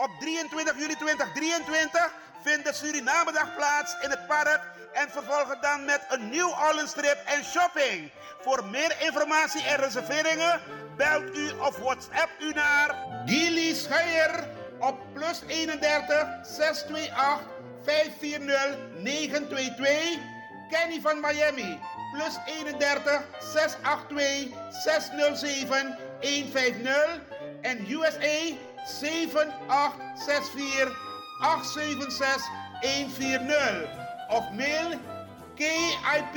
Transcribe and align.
Op 0.00 0.10
23 0.18 0.78
juli 0.78 0.94
2023 0.96 2.12
vindt 2.42 2.64
de 2.64 2.72
Surinamedag 2.72 3.56
plaats 3.56 3.96
in 4.02 4.10
het 4.10 4.26
park 4.26 4.60
en 4.92 5.10
vervolgen 5.10 5.60
dan 5.60 5.84
met 5.84 6.06
een 6.08 6.28
New 6.28 6.48
Orleans 6.48 6.92
trip 6.92 7.18
en 7.24 7.44
shopping. 7.44 8.10
Voor 8.40 8.64
meer 8.64 8.96
informatie 9.00 9.62
en 9.62 9.76
reserveringen 9.76 10.60
belt 10.96 11.36
u 11.36 11.50
of 11.50 11.78
WhatsApp 11.78 12.30
u 12.38 12.52
naar 12.52 12.94
Gilly 13.26 13.74
Scheier 13.74 14.48
op 14.78 14.98
plus 15.12 15.42
31 15.46 16.28
628 16.42 17.46
540 17.84 18.76
922. 19.02 20.18
Kenny 20.70 21.00
van 21.00 21.20
Miami 21.20 21.78
plus 22.12 22.38
31 22.46 23.22
682 23.38 24.58
607 24.82 25.98
150 26.20 27.20
en 27.60 27.90
USA 27.90 28.56
7864 28.86 30.92
876 31.42 32.42
140 32.82 33.88
of 34.30 34.54
mail 34.54 34.98
KIP 35.56 36.36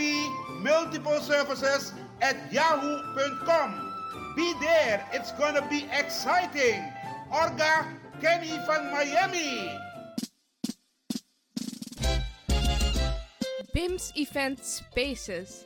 Multiple 0.62 1.20
Services 1.22 1.94
at 2.22 2.36
yahoo.com. 2.52 3.94
Be 4.36 4.54
there, 4.60 5.08
it's 5.14 5.32
gonna 5.34 5.62
be 5.70 5.86
exciting. 5.92 6.82
Orga 7.32 7.86
Kenny 8.22 8.58
van 8.68 8.92
Miami. 8.92 9.80
BIMS 13.74 14.12
Event 14.16 14.64
Spaces. 14.64 15.66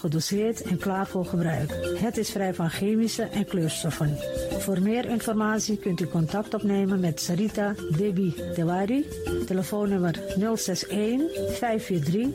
gedoseerd 0.00 0.62
en 0.62 0.78
klaar 0.78 1.06
voor 1.06 1.24
gebruik. 1.24 1.96
Het 1.98 2.16
is 2.16 2.30
vrij 2.30 2.54
van 2.54 2.70
chemische 2.70 3.22
en 3.22 3.46
kleurstoffen. 3.46 4.16
Voor 4.58 4.82
meer 4.82 5.04
informatie 5.04 5.76
kunt 5.76 6.00
u 6.00 6.06
contact 6.06 6.54
opnemen 6.54 7.00
met 7.00 7.20
Sarita 7.20 7.74
Debi 7.96 8.34
Tewari. 8.54 9.06
Telefoonnummer 9.46 10.14
061 10.54 11.20
543 11.58 12.28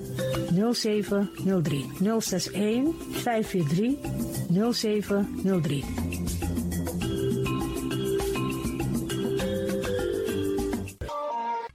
0703. 0.74 1.92
061 2.20 2.94
543 3.12 4.74
0703. 4.74 5.84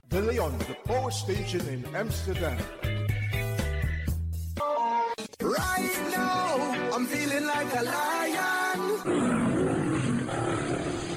De 0.07 0.21
Leon, 0.21 0.57
the 0.57 0.75
power 0.83 1.11
station 1.11 1.67
in 1.67 1.85
Amsterdam. 1.95 2.57
I'm 7.01 7.07
feeling 7.07 7.45
like 7.45 7.73
a 7.77 7.81
lion. 7.81 8.79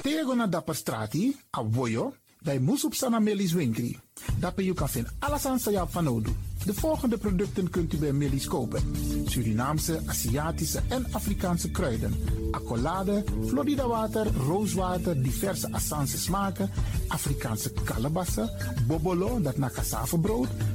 Tego 0.01 0.33
na 0.33 0.47
dapper 0.47 0.75
strati, 0.75 1.37
a 1.57 1.63
voyo, 1.63 2.13
bij 2.39 2.59
Moesop 2.59 2.93
Sana 2.93 3.19
Melis 3.19 3.53
Winkri. 3.53 3.99
Dapper 4.39 4.63
you 4.63 4.75
kan 4.75 4.89
vinden 4.89 5.13
alles 5.19 5.45
aan 5.45 5.59
Sayap 5.59 5.91
van. 5.91 6.25
De 6.65 6.73
volgende 6.73 7.17
producten 7.17 7.69
kunt 7.69 7.93
u 7.93 7.97
bij 7.97 8.13
Melis 8.13 8.47
kopen. 8.47 8.95
Surinaamse, 9.25 10.01
Aziatische 10.05 10.81
en 10.89 11.05
Afrikaanse 11.11 11.71
kruiden. 11.71 12.13
Accolade, 12.51 13.23
Florida 13.47 13.87
water, 13.87 14.27
rooswater, 14.47 15.21
diverse 15.21 15.71
Assange 15.71 16.17
smaken, 16.17 16.69
Afrikaanse 17.07 17.71
kalebassen, 17.83 18.49
bobolo, 18.87 19.41
dat 19.41 19.57
na 19.57 19.69
cassavebrood, 19.69 20.47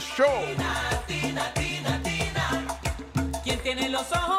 Show. 0.00 0.26
Tina, 1.08 1.52
tina, 1.52 2.00
tina, 2.02 2.66
¿Quién 3.42 3.58
tiene 3.60 3.88
los 3.88 4.12
ojos? 4.12 4.37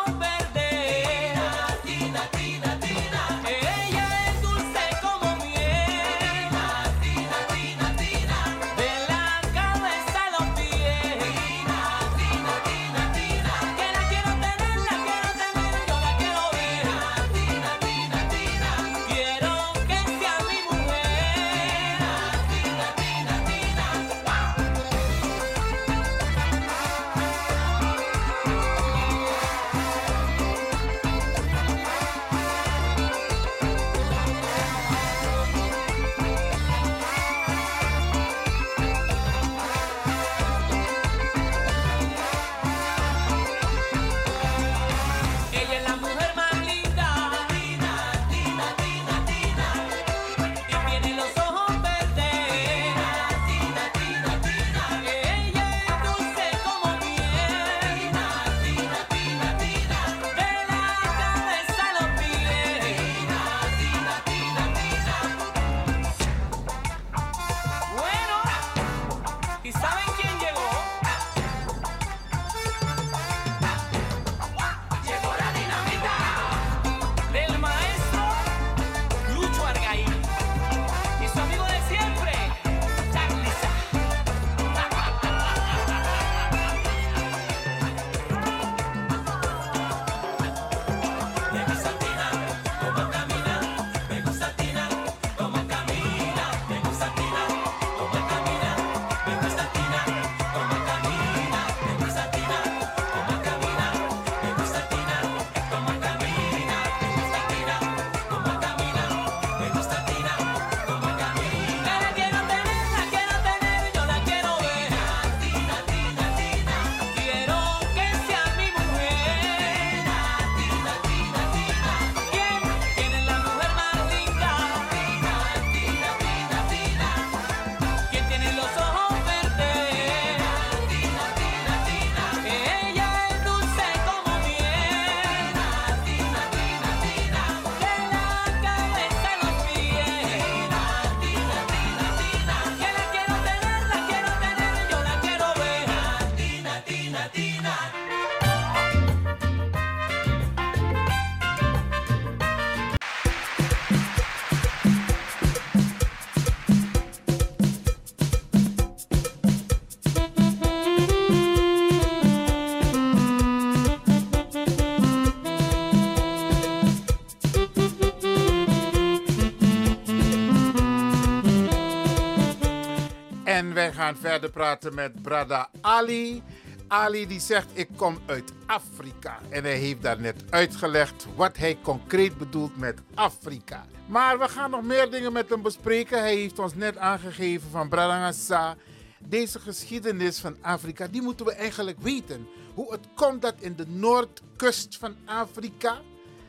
Gaan 174.09 174.21
verder 174.21 174.49
praten 174.49 174.95
met 174.95 175.21
Brada 175.21 175.69
Ali. 175.81 176.43
Ali 176.87 177.27
die 177.27 177.39
zegt 177.39 177.67
ik 177.73 177.89
kom 177.95 178.19
uit 178.25 178.51
Afrika. 178.65 179.39
En 179.49 179.63
hij 179.63 179.77
heeft 179.77 180.01
daarnet 180.01 180.43
uitgelegd 180.49 181.27
wat 181.35 181.57
hij 181.57 181.77
concreet 181.81 182.37
bedoelt 182.37 182.77
met 182.77 182.99
Afrika. 183.13 183.85
Maar 184.07 184.39
we 184.39 184.47
gaan 184.47 184.69
nog 184.69 184.83
meer 184.83 185.11
dingen 185.11 185.33
met 185.33 185.49
hem 185.49 185.61
bespreken. 185.61 186.19
Hij 186.19 186.35
heeft 186.35 186.59
ons 186.59 186.75
net 186.75 186.97
aangegeven 186.97 187.69
van 187.69 187.89
Bradangasa. 187.89 188.75
Deze 189.19 189.59
geschiedenis 189.59 190.39
van 190.39 190.57
Afrika, 190.61 191.07
die 191.07 191.21
moeten 191.21 191.45
we 191.45 191.53
eigenlijk 191.53 191.99
weten. 191.99 192.47
Hoe 192.73 192.91
het 192.91 193.07
komt 193.15 193.41
dat 193.41 193.55
in 193.59 193.75
de 193.75 193.87
noordkust 193.87 194.97
van 194.97 195.15
Afrika 195.25 196.01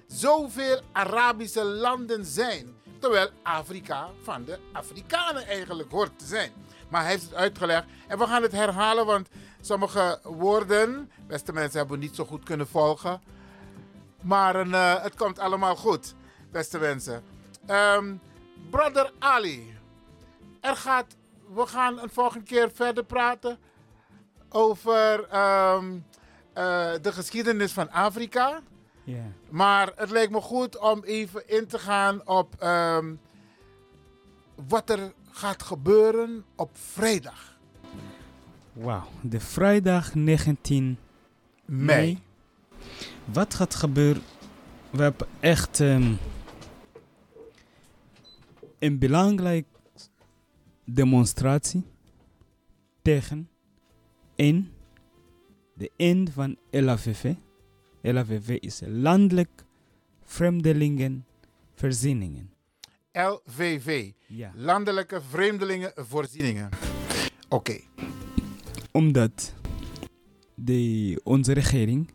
zoveel 0.07 0.81
Arabische 0.93 1.65
landen 1.65 2.25
zijn. 2.25 2.75
Terwijl 2.99 3.31
Afrika 3.43 4.09
van 4.23 4.45
de 4.45 4.59
Afrikanen 4.73 5.47
eigenlijk 5.47 5.91
hoort 5.91 6.19
te 6.19 6.27
zijn. 6.27 6.53
Maar 6.91 7.01
hij 7.01 7.11
heeft 7.11 7.23
het 7.23 7.35
uitgelegd 7.35 7.87
en 8.09 8.19
we 8.19 8.27
gaan 8.27 8.43
het 8.43 8.53
herhalen, 8.53 9.07
want 9.07 9.29
sommige 9.61 10.21
woorden, 10.23 11.11
beste 11.27 11.53
mensen, 11.53 11.79
hebben 11.79 11.99
we 11.99 12.05
niet 12.05 12.15
zo 12.15 12.25
goed 12.25 12.45
kunnen 12.45 12.69
volgen. 12.69 13.21
Maar 14.21 14.57
een, 14.57 14.75
eh, 14.75 15.03
het 15.03 15.15
komt 15.15 15.39
allemaal 15.39 15.77
goed, 15.77 16.15
beste 16.51 16.79
mensen. 16.79 17.23
Ehm, 17.67 18.15
Brother 18.71 19.13
Ali, 19.19 19.79
er 20.61 20.77
gaat, 20.77 21.17
we 21.55 21.67
gaan 21.67 21.99
een 21.99 22.11
volgende 22.11 22.45
keer 22.45 22.71
verder 22.71 23.05
praten 23.05 23.59
over 24.49 25.29
ehm, 25.29 25.99
eh, 26.53 26.93
de 27.03 27.13
geschiedenis 27.13 27.73
van 27.73 27.91
Afrika. 27.91 28.61
Maar 29.49 29.93
het 29.97 30.11
lijkt 30.11 30.33
me 30.33 30.41
goed 30.41 30.79
om 30.79 31.05
even 31.05 31.49
in 31.49 31.67
te 31.67 31.79
gaan 31.79 32.27
op 32.27 32.55
ehm, 32.59 33.15
wat 34.69 34.91
er 34.91 35.13
gaat 35.41 35.63
gebeuren 35.63 36.45
op 36.57 36.71
vrijdag. 36.73 37.59
Wauw, 38.73 39.09
de 39.23 39.41
vrijdag 39.41 40.15
19 40.15 40.99
Mei. 41.65 41.87
mei. 41.87 42.19
Wat 43.25 43.55
gaat 43.55 43.75
gebeuren? 43.75 44.23
We 44.91 45.03
hebben 45.03 45.27
echt 45.41 45.81
ehm, 45.81 46.13
een 48.79 48.99
belangrijke 48.99 49.69
demonstratie 50.85 51.85
tegen 53.03 53.49
in 54.35 54.73
de 55.75 55.91
eind 55.97 56.31
van 56.31 56.57
LAVV. 56.71 57.35
LAVV 58.03 58.57
is 58.61 58.81
landelijk 58.87 59.65
vreemdelingenvoorzieningen. 60.23 62.59
LVV. 63.13 64.13
Ja. 64.27 64.53
Landelijke 64.55 65.21
Vreemdelingenvoorzieningen. 65.21 66.69
Oké. 67.49 67.81
Omdat 68.93 69.55
de, 70.55 71.21
onze 71.25 71.53
regering, 71.53 72.11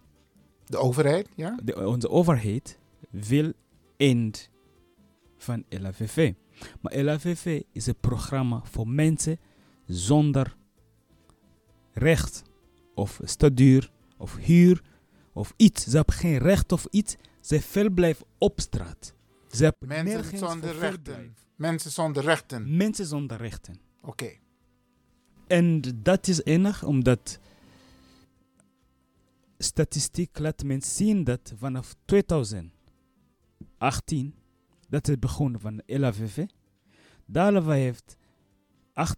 De 0.65 0.77
overheid, 0.77 1.29
ja? 1.35 1.57
de, 1.63 1.87
onze 1.87 2.09
overheid, 2.09 2.79
wil 3.09 3.53
eind 3.97 4.49
van 5.37 5.63
LAVV. 5.69 6.33
Maar 6.81 6.97
LAVV 6.97 7.61
is 7.71 7.85
een 7.85 7.99
programma 7.99 8.61
voor 8.63 8.87
mensen 8.87 9.39
zonder 9.85 10.55
recht 11.93 12.43
of 12.93 13.19
staduur 13.23 13.91
of 14.17 14.35
huur 14.35 14.81
of 15.33 15.53
iets. 15.57 15.83
Ze 15.83 15.95
hebben 15.95 16.15
geen 16.15 16.37
recht 16.37 16.71
of 16.71 16.87
iets. 16.91 17.15
Ze 17.41 17.61
verblijven 17.61 18.25
op 18.37 18.59
straat. 18.59 19.13
Ze 19.55 19.63
hebben 19.63 19.88
Mensen 19.88 20.38
zonder 20.38 20.77
rechten. 20.77 21.35
Mensen 21.55 21.91
zonder 21.91 22.24
rechten. 22.24 22.77
Mensen 22.77 23.05
zonder 23.05 23.38
rechten. 23.38 23.79
Oké. 24.01 24.31
En 25.47 25.81
dat 25.95 26.27
is 26.27 26.43
enig 26.43 26.83
omdat 26.83 27.39
statistiek 29.57 30.39
laat 30.39 30.63
mensen 30.63 30.95
zien 30.95 31.24
dat 31.24 31.53
vanaf 31.57 31.95
2018, 32.05 32.74
dat 34.89 35.07
is 35.07 35.19
begonnen 35.19 35.59
van 35.59 35.75
de 35.75 36.00
LAVV, 36.00 36.45
Dalava 37.25 37.71
heeft 37.71 38.17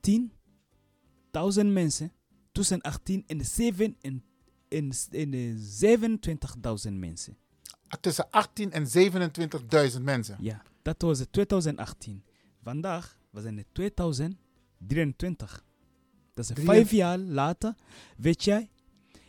18.000 0.10 1.66
mensen 1.66 2.12
tussen 2.52 2.82
18 2.82 3.24
en, 3.28 3.46
7 3.46 3.96
en, 4.02 4.24
en, 4.68 4.92
en 5.12 5.32
de 5.32 5.56
27.000 6.88 6.94
mensen. 6.94 7.38
Tussen 8.02 8.28
18 8.30 8.72
en 8.72 8.86
27.000 9.98 10.02
mensen. 10.02 10.38
Ja, 10.40 10.62
dat 10.82 11.02
was 11.02 11.20
het 11.20 11.32
2018. 11.32 12.24
Vandaag 12.64 13.18
we 13.30 13.42
zijn 13.42 13.58
het 13.58 13.66
2023. 13.72 15.64
Dat 16.34 16.50
is 16.50 16.64
vijf 16.64 16.92
jaar 16.92 17.18
later. 17.18 17.74
Weet 18.18 18.44
jij, 18.44 18.70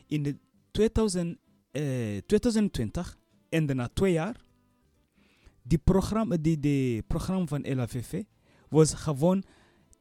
in 0.07 0.23
de 0.23 0.37
2000, 0.71 1.39
eh, 1.71 1.83
2020 2.27 3.19
en 3.49 3.67
daarna 3.67 3.89
twee 3.93 4.13
jaar, 4.13 4.37
die 5.63 5.79
programma, 5.79 6.37
die, 6.41 6.59
die 6.61 7.03
programma 7.03 7.47
van 7.47 7.75
LAVV 7.75 8.23
was 8.69 8.95
gewoon 8.95 9.45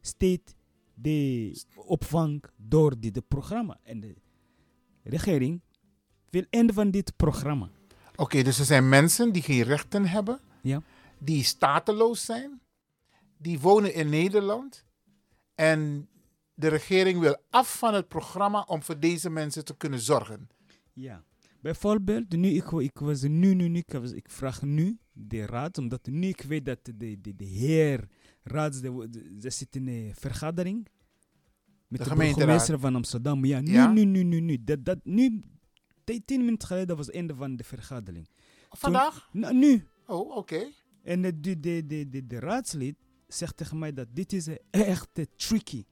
steeds 0.00 0.54
de 0.94 1.62
opvang 1.74 2.44
door 2.56 2.98
dit 3.00 3.28
programma. 3.28 3.78
En 3.82 4.00
de 4.00 4.14
regering 5.02 5.60
wil 6.30 6.44
einde 6.50 6.72
van 6.72 6.90
dit 6.90 7.16
programma. 7.16 7.70
Oké, 8.16 8.42
dus 8.42 8.58
er 8.58 8.64
zijn 8.64 8.88
mensen 8.88 9.32
die 9.32 9.42
geen 9.42 9.62
rechten 9.62 10.06
hebben, 10.06 10.40
Ja. 10.62 10.82
die 11.18 11.44
stateloos 11.44 12.24
zijn, 12.24 12.60
die 13.38 13.60
wonen 13.60 13.94
in 13.94 14.08
Nederland 14.08 14.84
en 15.54 16.08
de 16.54 16.68
regering 16.68 17.20
wil 17.20 17.36
af 17.50 17.78
van 17.78 17.94
het 17.94 18.08
programma 18.08 18.60
om 18.66 18.82
voor 18.82 18.98
deze 19.00 19.30
mensen 19.30 19.64
te 19.64 19.76
kunnen 19.76 20.00
zorgen. 20.00 20.48
Ja. 20.92 21.24
Bijvoorbeeld, 21.60 22.36
nu, 22.36 22.48
ik, 22.48 22.70
ik 22.70 22.98
was 22.98 23.22
nu, 23.22 23.54
nu, 23.54 23.68
nu, 23.68 23.78
ik, 23.78 23.92
was, 23.92 24.12
ik 24.12 24.30
vraag 24.30 24.62
nu 24.62 24.98
de 25.12 25.46
raad, 25.46 25.78
omdat 25.78 26.06
nu 26.06 26.26
ik 26.28 26.42
weet 26.42 26.64
dat 26.64 26.78
de, 26.84 27.20
de, 27.20 27.36
de 27.36 27.44
heer 27.44 28.08
raad, 28.42 28.74
ze 28.74 29.50
zit 29.50 29.76
in 29.76 29.88
een 29.88 30.14
vergadering 30.14 30.88
met 31.88 32.02
De 32.02 32.08
de, 32.08 32.14
burgemeester 32.14 32.78
van 32.78 32.94
Amsterdam. 32.94 33.44
Ja, 33.44 33.60
nu, 33.60 33.72
Ja? 33.72 33.92
nu, 33.92 34.04
nu, 34.04 34.22
nu, 34.22 34.40
nu. 34.40 34.64
Dat, 34.64 34.84
dat, 34.84 34.98
nu, 35.04 35.42
tien 36.04 36.44
minuten 36.44 36.68
geleden 36.68 36.96
was 36.96 37.06
het 37.06 37.14
einde 37.14 37.34
van 37.34 37.56
de 37.56 37.64
vergadering. 37.64 38.28
Vandaag? 38.70 39.28
Toen- 39.32 39.40
nou, 39.40 39.54
nu. 39.54 39.86
Oh, 40.06 40.36
oké. 40.36 40.68
En 41.02 41.22
de, 41.22 41.40
de, 41.60 41.86
de, 41.86 42.26
de, 42.26 42.38
raadslid 42.38 42.96
zegt 43.26 43.56
tegen 43.56 43.78
mij 43.78 43.92
dat 43.92 44.06
dit 44.12 44.32
is 44.32 44.46
eh, 44.46 44.56
echt 44.70 45.08
eh, 45.12 45.24
tricky. 45.36 45.84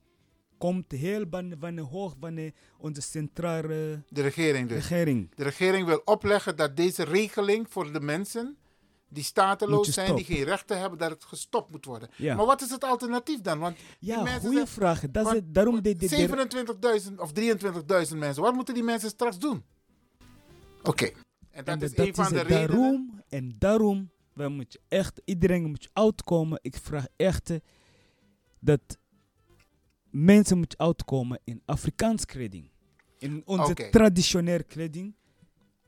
Komt 0.59 0.93
heel 0.93 1.25
van, 1.31 1.55
van 1.61 1.75
de 1.75 1.83
hoog 1.83 2.15
van 2.21 2.35
de, 2.35 2.53
onze 2.79 3.01
centrale 3.01 4.03
De 4.09 4.23
regering 4.23 4.69
dus. 4.69 4.77
regering. 4.89 5.31
De 5.35 5.43
regering 5.43 5.87
wil 5.87 6.01
opleggen 6.05 6.57
dat 6.57 6.77
deze 6.77 7.05
regeling 7.05 7.67
voor 7.71 7.93
de 7.93 8.01
mensen 8.01 8.57
die 9.09 9.23
stateloos 9.25 9.89
zijn, 9.89 10.15
die 10.15 10.25
geen 10.25 10.45
rechten 10.45 10.79
hebben, 10.79 10.99
dat 10.99 11.11
het 11.11 11.25
gestopt 11.25 11.71
moet 11.71 11.85
worden. 11.85 12.09
Ja. 12.17 12.35
Maar 12.37 12.47
wat 12.47 12.63
is 12.63 12.71
het 12.71 12.85
alternatief 12.85 13.41
dan? 13.41 13.59
Want 13.59 13.77
Ja, 13.99 14.27
goede 14.39 14.67
vraag. 14.67 15.01
Dat 15.01 15.17
is 15.17 15.23
want- 15.23 15.35
het, 15.37 15.55
daarom 15.55 15.83
de, 15.83 15.97
de, 15.97 16.09
de, 16.09 17.01
27.000 17.11 17.15
of 17.17 17.31
23.000 18.11 18.17
mensen. 18.17 18.43
Wat 18.43 18.55
moeten 18.55 18.75
die 18.75 18.83
mensen 18.83 19.09
straks 19.09 19.39
doen? 19.39 19.65
Oké. 20.83 21.11
En 21.51 21.65
dat 21.65 21.75
en 21.75 21.83
is 21.83 21.95
dat 21.95 22.07
een 22.07 22.15
van 22.15 22.25
is 22.25 22.31
de 22.31 22.41
redenen. 22.41 22.69
Daarom, 22.69 23.23
en 23.29 23.55
daarom, 23.59 24.11
wij 24.33 24.49
moet 24.49 24.73
je 24.73 24.81
echt, 24.89 25.21
iedereen 25.25 25.65
moet 25.65 25.83
je 25.83 25.91
uitkomen. 25.93 26.59
Ik 26.63 26.77
vraag 26.77 27.07
echt 27.17 27.51
eh, 27.51 27.57
dat 28.61 28.81
mensen 30.11 30.59
moeten 30.59 30.79
uitkomen 30.79 31.41
in 31.45 31.63
Afrikaans 31.65 32.25
kleding. 32.25 32.71
In 33.19 33.43
onze 33.45 33.89
traditionele 33.91 34.63
kleding. 34.63 35.15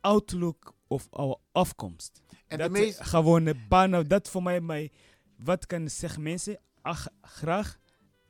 Outlook 0.00 0.74
of 0.88 1.06
our 1.11 1.37
afkomst. 1.52 2.22
En 2.46 2.59
de 2.59 2.68
dat 2.68 2.76
eh, 2.76 3.06
gewone 3.06 3.54
banen, 3.68 4.09
dat 4.09 4.28
voor 4.28 4.42
mij, 4.42 4.61
mij 4.61 4.90
wat 5.37 5.66
kan 5.66 5.83
ik 5.83 5.88
zeggen 5.88 6.22
mensen, 6.22 6.59
ach, 6.83 7.06
graag, 7.22 7.78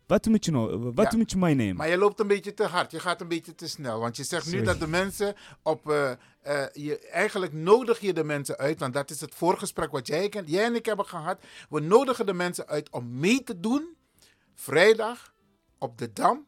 wat 0.06 0.26
moet 0.26 0.44
je 0.44 0.50
nou, 0.50 0.92
wat 0.94 1.12
Ja. 1.12 1.18
moet 1.18 1.30
je 1.30 1.36
mij 1.38 1.54
nemen? 1.54 1.76
Maar 1.76 1.88
je 1.88 1.96
loopt 1.96 2.20
een 2.20 2.26
beetje 2.26 2.54
te 2.54 2.64
hard. 2.64 2.90
Je 2.90 3.00
gaat 3.00 3.20
een 3.20 3.28
beetje 3.28 3.54
te 3.54 3.68
snel. 3.68 4.00
Want 4.00 4.16
je 4.16 4.24
zegt 4.24 4.52
nu 4.52 4.62
dat 4.62 4.78
de 4.80 4.86
mensen 4.86 5.34
op. 5.62 5.90
eh, 5.90 6.10
eh, 6.42 6.66
je, 6.72 6.98
eigenlijk 7.08 7.52
nodig 7.52 8.00
je 8.00 8.12
de 8.12 8.24
mensen 8.24 8.56
uit. 8.56 8.78
Want 8.80 8.94
dat 8.94 9.10
is 9.10 9.20
het 9.20 9.34
voorgesprek 9.34 9.90
wat 9.90 10.06
jij, 10.06 10.42
jij 10.44 10.64
en 10.64 10.74
ik 10.74 10.86
hebben 10.86 11.06
gehad. 11.06 11.40
We 11.68 11.80
nodigen 11.80 12.26
de 12.26 12.32
mensen 12.32 12.66
uit 12.66 12.90
om 12.90 13.18
mee 13.18 13.42
te 13.44 13.60
doen. 13.60 13.96
Vrijdag 14.54 15.34
op 15.80 15.98
de 15.98 16.12
Dam. 16.12 16.46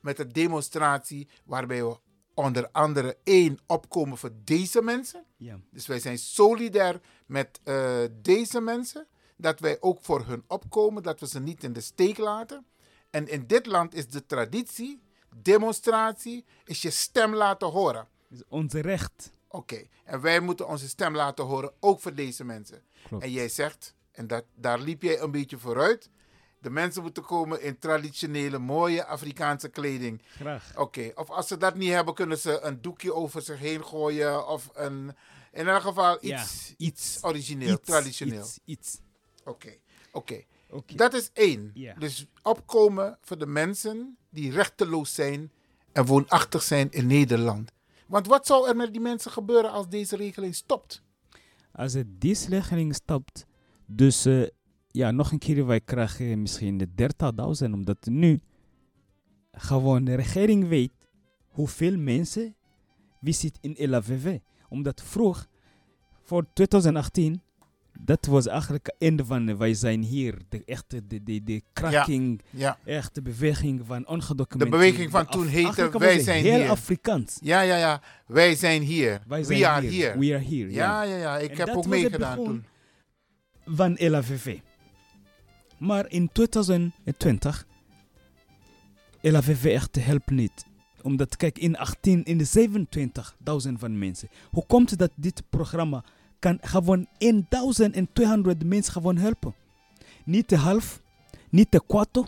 Met 0.00 0.18
een 0.18 0.32
demonstratie 0.32 1.28
waarbij 1.44 1.84
we 1.84 1.98
onder 2.34 2.68
andere 2.72 3.16
één 3.24 3.58
opkomen 3.66 4.18
voor 4.18 4.32
deze 4.44 4.82
mensen. 4.82 5.24
Ja. 5.36 5.60
Dus 5.70 5.86
wij 5.86 6.00
zijn 6.00 6.18
solidair 6.18 7.00
met 7.26 7.60
eh, 7.64 7.98
deze 8.12 8.60
mensen. 8.60 9.06
Dat 9.36 9.60
wij 9.60 9.76
ook 9.80 9.98
voor 10.00 10.26
hun 10.26 10.44
opkomen, 10.46 11.02
dat 11.02 11.20
we 11.20 11.26
ze 11.26 11.40
niet 11.40 11.64
in 11.64 11.72
de 11.72 11.80
steek 11.80 12.18
laten. 12.18 12.66
En 13.10 13.28
in 13.28 13.46
dit 13.46 13.66
land 13.66 13.94
is 13.94 14.08
de 14.08 14.26
traditie, 14.26 15.02
demonstratie, 15.36 16.44
is 16.64 16.82
je 16.82 16.90
stem 16.90 17.34
laten 17.34 17.68
horen. 17.68 18.08
is 18.30 18.42
onze 18.48 18.80
recht. 18.80 19.32
Oké, 19.48 19.86
en 20.04 20.20
wij 20.20 20.40
moeten 20.40 20.68
onze 20.68 20.88
stem 20.88 21.14
laten 21.14 21.44
horen, 21.44 21.72
ook 21.80 22.00
voor 22.00 22.14
deze 22.14 22.44
mensen. 22.44 22.82
Klopt. 23.06 23.24
En 23.24 23.30
jij 23.30 23.48
zegt, 23.48 23.94
en 24.10 24.26
dat, 24.26 24.44
daar 24.54 24.80
liep 24.80 25.02
jij 25.02 25.20
een 25.20 25.30
beetje 25.30 25.58
vooruit, 25.58 26.10
de 26.58 26.70
mensen 26.70 27.02
moeten 27.02 27.22
komen 27.22 27.62
in 27.62 27.78
traditionele, 27.78 28.58
mooie 28.58 29.04
Afrikaanse 29.04 29.68
kleding. 29.68 30.22
Graag. 30.28 30.72
Oké, 30.76 31.12
of 31.14 31.30
als 31.30 31.48
ze 31.48 31.56
dat 31.56 31.74
niet 31.74 31.92
hebben, 31.92 32.14
kunnen 32.14 32.38
ze 32.38 32.60
een 32.60 32.82
doekje 32.82 33.14
over 33.14 33.42
zich 33.42 33.58
heen 33.58 33.84
gooien. 33.84 34.48
Of 34.48 34.70
een, 34.74 35.12
in 35.52 35.68
elk 35.68 35.82
geval 35.82 36.18
Ja, 36.20 36.40
iets, 36.42 36.74
iets 36.76 37.18
origineel, 37.20 37.72
Iets, 37.74 37.86
traditioneel. 37.86 38.42
Iets, 38.42 38.58
iets. 38.64 38.98
Oké, 39.44 39.74
oké. 40.12 40.42
Oké. 40.70 40.94
Dat 40.94 41.14
is 41.14 41.30
één. 41.32 41.72
Dus 41.98 42.26
opkomen 42.42 43.18
voor 43.20 43.38
de 43.38 43.46
mensen 43.46 44.16
die 44.30 44.50
rechteloos 44.50 45.14
zijn 45.14 45.52
en 45.92 46.04
woonachtig 46.04 46.62
zijn 46.62 46.90
in 46.90 47.06
Nederland. 47.06 47.72
Want 48.06 48.26
wat 48.26 48.46
zou 48.46 48.68
er 48.68 48.76
met 48.76 48.92
die 48.92 49.00
mensen 49.00 49.30
gebeuren 49.30 49.70
als 49.70 49.88
deze 49.88 50.16
regeling 50.16 50.54
stopt? 50.54 51.02
Als 51.72 51.92
het 51.92 52.20
die 52.20 52.38
regeling 52.48 52.94
stopt, 52.94 53.46
dus 53.86 54.24
eh, 54.24 54.46
ja, 54.96 55.10
nog 55.10 55.32
een 55.32 55.38
keer, 55.38 55.66
wij 55.66 55.80
krijgen 55.80 56.42
misschien 56.42 56.78
de 56.78 56.88
30.000, 57.64 57.72
omdat 57.72 58.06
nu 58.06 58.40
gewoon 59.52 60.04
de 60.04 60.14
regering 60.14 60.68
weet 60.68 60.92
hoeveel 61.48 61.96
mensen 61.96 62.54
wie 63.20 63.34
zit 63.34 63.58
in 63.60 63.90
LAVV. 63.90 64.38
Omdat 64.68 65.02
vroeg, 65.02 65.46
voor 66.22 66.46
2018, 66.52 67.42
dat 68.00 68.26
was 68.26 68.46
eigenlijk 68.46 68.86
het 68.86 68.96
einde 68.98 69.24
van 69.24 69.58
wij 69.58 69.74
zijn 69.74 70.02
hier. 70.02 70.38
De 70.48 70.62
echte, 70.64 71.06
de, 71.06 71.22
de, 71.22 71.42
de 71.42 71.62
ja. 72.50 72.78
echte 72.84 73.22
beweging 73.22 73.82
van 73.86 74.08
ongedocumenteerd. 74.08 74.82
De 74.82 74.88
beweging 74.88 75.10
van 75.10 75.26
toen 75.26 75.46
heette 75.46 75.98
Wij 75.98 76.20
zijn 76.20 76.42
heel 76.42 76.60
hier. 76.60 76.70
Afrikaans. 76.70 77.38
Ja, 77.40 77.60
ja, 77.60 77.76
ja. 77.76 78.00
Wij 78.26 78.54
zijn 78.54 78.82
hier. 78.82 79.20
Wij 79.26 79.44
We 79.44 79.68
are 79.68 79.86
here. 79.86 80.18
We 80.18 80.34
are 80.34 80.44
here, 80.44 80.72
Ja, 80.72 81.02
ja. 81.02 81.02
ja, 81.02 81.16
ja. 81.16 81.38
Ik 81.38 81.50
En 81.50 81.56
heb 81.56 81.76
ook 81.76 81.86
meegedaan 81.86 82.36
toen. 82.36 82.64
Van 83.64 83.96
LAVV. 83.98 84.58
Maar 85.78 86.10
in 86.10 86.28
2020, 86.32 87.66
LAVV 89.20 89.64
echt 89.64 90.04
helpt 90.04 90.30
niet. 90.30 90.64
Omdat, 91.02 91.36
kijk, 91.36 91.58
in 91.58 91.76
18, 91.76 92.24
in 92.24 92.38
de 92.38 92.46
27.000 93.68 93.72
van 93.78 93.98
mensen. 93.98 94.28
Hoe 94.50 94.66
komt 94.66 94.90
het 94.90 94.98
dat 94.98 95.10
dit 95.14 95.42
programma 95.50 96.04
kan 96.38 96.58
gewoon 96.60 97.06
1200 97.48 98.64
mensen 98.64 98.92
gewoon 98.92 99.16
helpen? 99.16 99.54
Niet 100.24 100.48
de 100.48 100.56
half, 100.56 101.02
niet 101.50 101.72
de 101.72 101.82
kwart. 101.86 102.22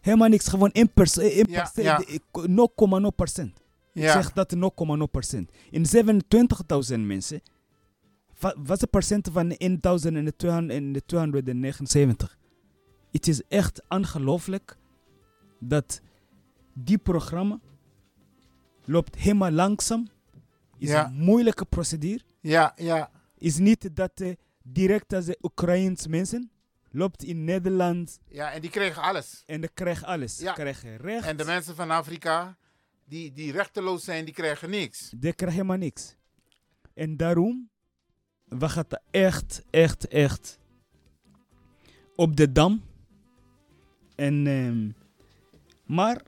Helemaal 0.00 0.28
niks, 0.28 0.48
gewoon 0.48 0.70
1 0.72 0.92
percent. 0.92 1.50
Ja, 1.50 1.70
ja. 1.74 2.02
0,0 2.46 3.14
procent. 3.16 3.60
Ik 3.92 4.02
Ja. 4.02 4.12
zeg 4.12 4.32
dat 4.32 4.54
0,0 4.54 5.06
procent. 5.10 5.50
In 5.70 5.86
27.000 5.86 7.06
mensen, 7.06 7.40
wa- 8.38 8.54
wat 8.58 8.74
is 8.76 8.80
het 8.80 8.90
procent 8.90 9.28
van 9.32 9.48
1279? 9.48 12.38
Het 13.12 13.28
is 13.28 13.42
echt 13.48 13.82
ongelooflijk 13.88 14.76
dat 15.58 16.00
die 16.72 16.98
programma 16.98 17.60
loopt 18.84 19.16
helemaal 19.16 19.50
langzaam. 19.50 20.08
Is 20.78 20.88
Ja. 20.88 21.06
een 21.06 21.12
moeilijke 21.12 21.64
procedure. 21.64 22.20
Ja, 22.40 22.72
ja. 22.76 23.10
Is 23.38 23.58
niet 23.58 23.96
dat 23.96 24.20
eh, 24.20 24.34
direct 24.62 25.12
als 25.12 25.24
de 25.24 25.38
Oekraïense 25.42 26.08
mensen 26.08 26.50
loopt 26.90 27.22
in 27.22 27.44
Nederland 27.44 28.18
Ja, 28.28 28.52
en 28.52 28.60
die 28.60 28.70
kregen 28.70 29.02
alles. 29.02 29.42
en 29.46 29.60
de 29.60 29.68
krijgt 29.68 30.04
alles. 30.04 30.38
Ja. 30.38 30.52
Krijgen 30.52 30.96
recht. 30.96 31.26
En 31.26 31.36
de 31.36 31.44
mensen 31.44 31.74
van 31.76 31.90
Afrika, 31.90 32.56
die, 33.04 33.32
die 33.32 33.52
rechteloos 33.52 34.04
zijn, 34.04 34.24
die 34.24 34.34
krijgen 34.34 34.70
niks. 34.70 35.10
Die 35.16 35.32
krijgen 35.32 35.56
helemaal 35.58 35.76
niks. 35.76 36.16
En 36.94 37.16
daarom, 37.16 37.70
we 38.44 38.68
gaan 38.68 38.84
echt, 39.10 39.62
echt, 39.70 40.08
echt 40.08 40.58
op 42.16 42.36
de 42.36 42.52
dam. 42.52 42.82
En, 44.22 44.46
ehm, 44.46 44.90
maar 45.96 46.22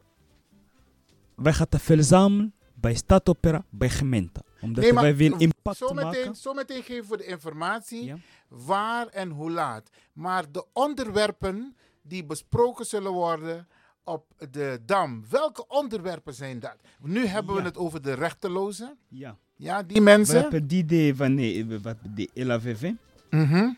wij 1.35 1.53
gaan 1.53 1.67
het 1.71 1.83
verzamelen 1.83 2.55
bij 2.75 2.95
Stadopera, 2.95 3.65
bij 3.71 3.89
gemeente. 3.91 4.43
Omdat 4.61 4.85
Nee, 4.85 4.93
wij 4.93 5.17
willen 5.17 5.39
impact 5.39 5.77
zometeen, 5.77 6.05
maken. 6.05 6.37
zometeen 6.37 6.83
geven 6.83 7.11
we 7.11 7.17
de 7.17 7.25
informatie 7.27 8.05
Ja. 8.05 8.17
waar 8.49 9.07
en 9.07 9.31
hoe 9.31 9.51
laat. 9.51 9.91
Maar 10.13 10.53
de 10.53 10.67
onderwerpen 10.73 11.77
die 12.03 12.25
besproken 12.25 12.85
zullen 12.87 13.13
worden 13.13 13.69
op 14.05 14.27
de 14.51 14.81
Dam, 14.87 15.25
welke 15.31 15.67
onderwerpen 15.69 16.35
zijn 16.35 16.61
dat? 16.61 16.77
Nu 17.03 17.27
hebben 17.27 17.55
we 17.55 17.63
het 17.63 17.77
over 17.77 18.03
de 18.03 18.13
rechtelozen. 18.13 18.99
Ja. 19.09 19.39
Ja, 19.57 19.83
die 19.83 19.97
We 19.97 20.03
mensen. 20.03 20.41
hebben 20.41 20.67
die 20.67 20.83
idee 20.83 21.15
van 21.15 21.83
wat 21.83 21.97
de 22.15 22.29
LAVV. 22.35 22.93
Mhm. 23.31 23.73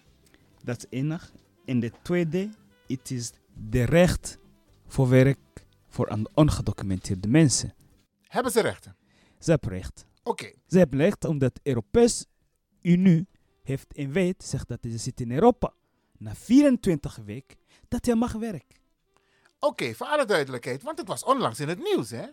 Dat 0.65 0.77
is 0.79 0.99
enig. 0.99 1.33
En 1.65 1.81
de 1.81 1.93
tweede, 2.03 2.49
het 2.87 3.11
is 3.11 3.33
de 3.59 3.85
recht 3.85 4.39
voor 4.87 5.09
werk 5.09 5.39
voor 5.89 6.09
aan 6.11 6.25
ongedocumenteerde 6.35 7.29
mensen. 7.29 7.75
Hebben 8.23 8.53
ze 8.53 8.61
rechten? 8.61 8.97
Ze 9.39 9.51
hebben 9.51 9.71
recht. 9.71 10.07
Oké. 10.23 10.53
Ze 10.67 10.79
hebben 10.79 10.99
recht 10.99 11.25
omdat 11.25 11.55
de 11.55 11.61
Europese 11.63 12.25
Unie 12.83 13.27
heeft 13.63 13.87
een 13.99 14.13
wet, 14.13 14.45
zegt 14.45 14.69
dat 14.69 14.79
je 14.81 14.99
zit 14.99 15.21
in 15.21 15.31
Europa. 15.33 15.73
Na 16.19 16.35
24 16.35 17.17
weken, 17.25 17.57
dat 17.89 18.07
je 18.07 18.15
mag 18.15 18.33
werken. 18.33 18.77
Oké, 19.59 19.95
voor 19.95 20.07
alle 20.07 20.25
duidelijkheid, 20.25 20.83
want 20.83 20.99
het 20.99 21.09
was 21.09 21.25
onlangs 21.25 21.61
in 21.61 21.69
het 21.69 21.79
nieuws, 21.79 22.11
hè? 22.11 22.25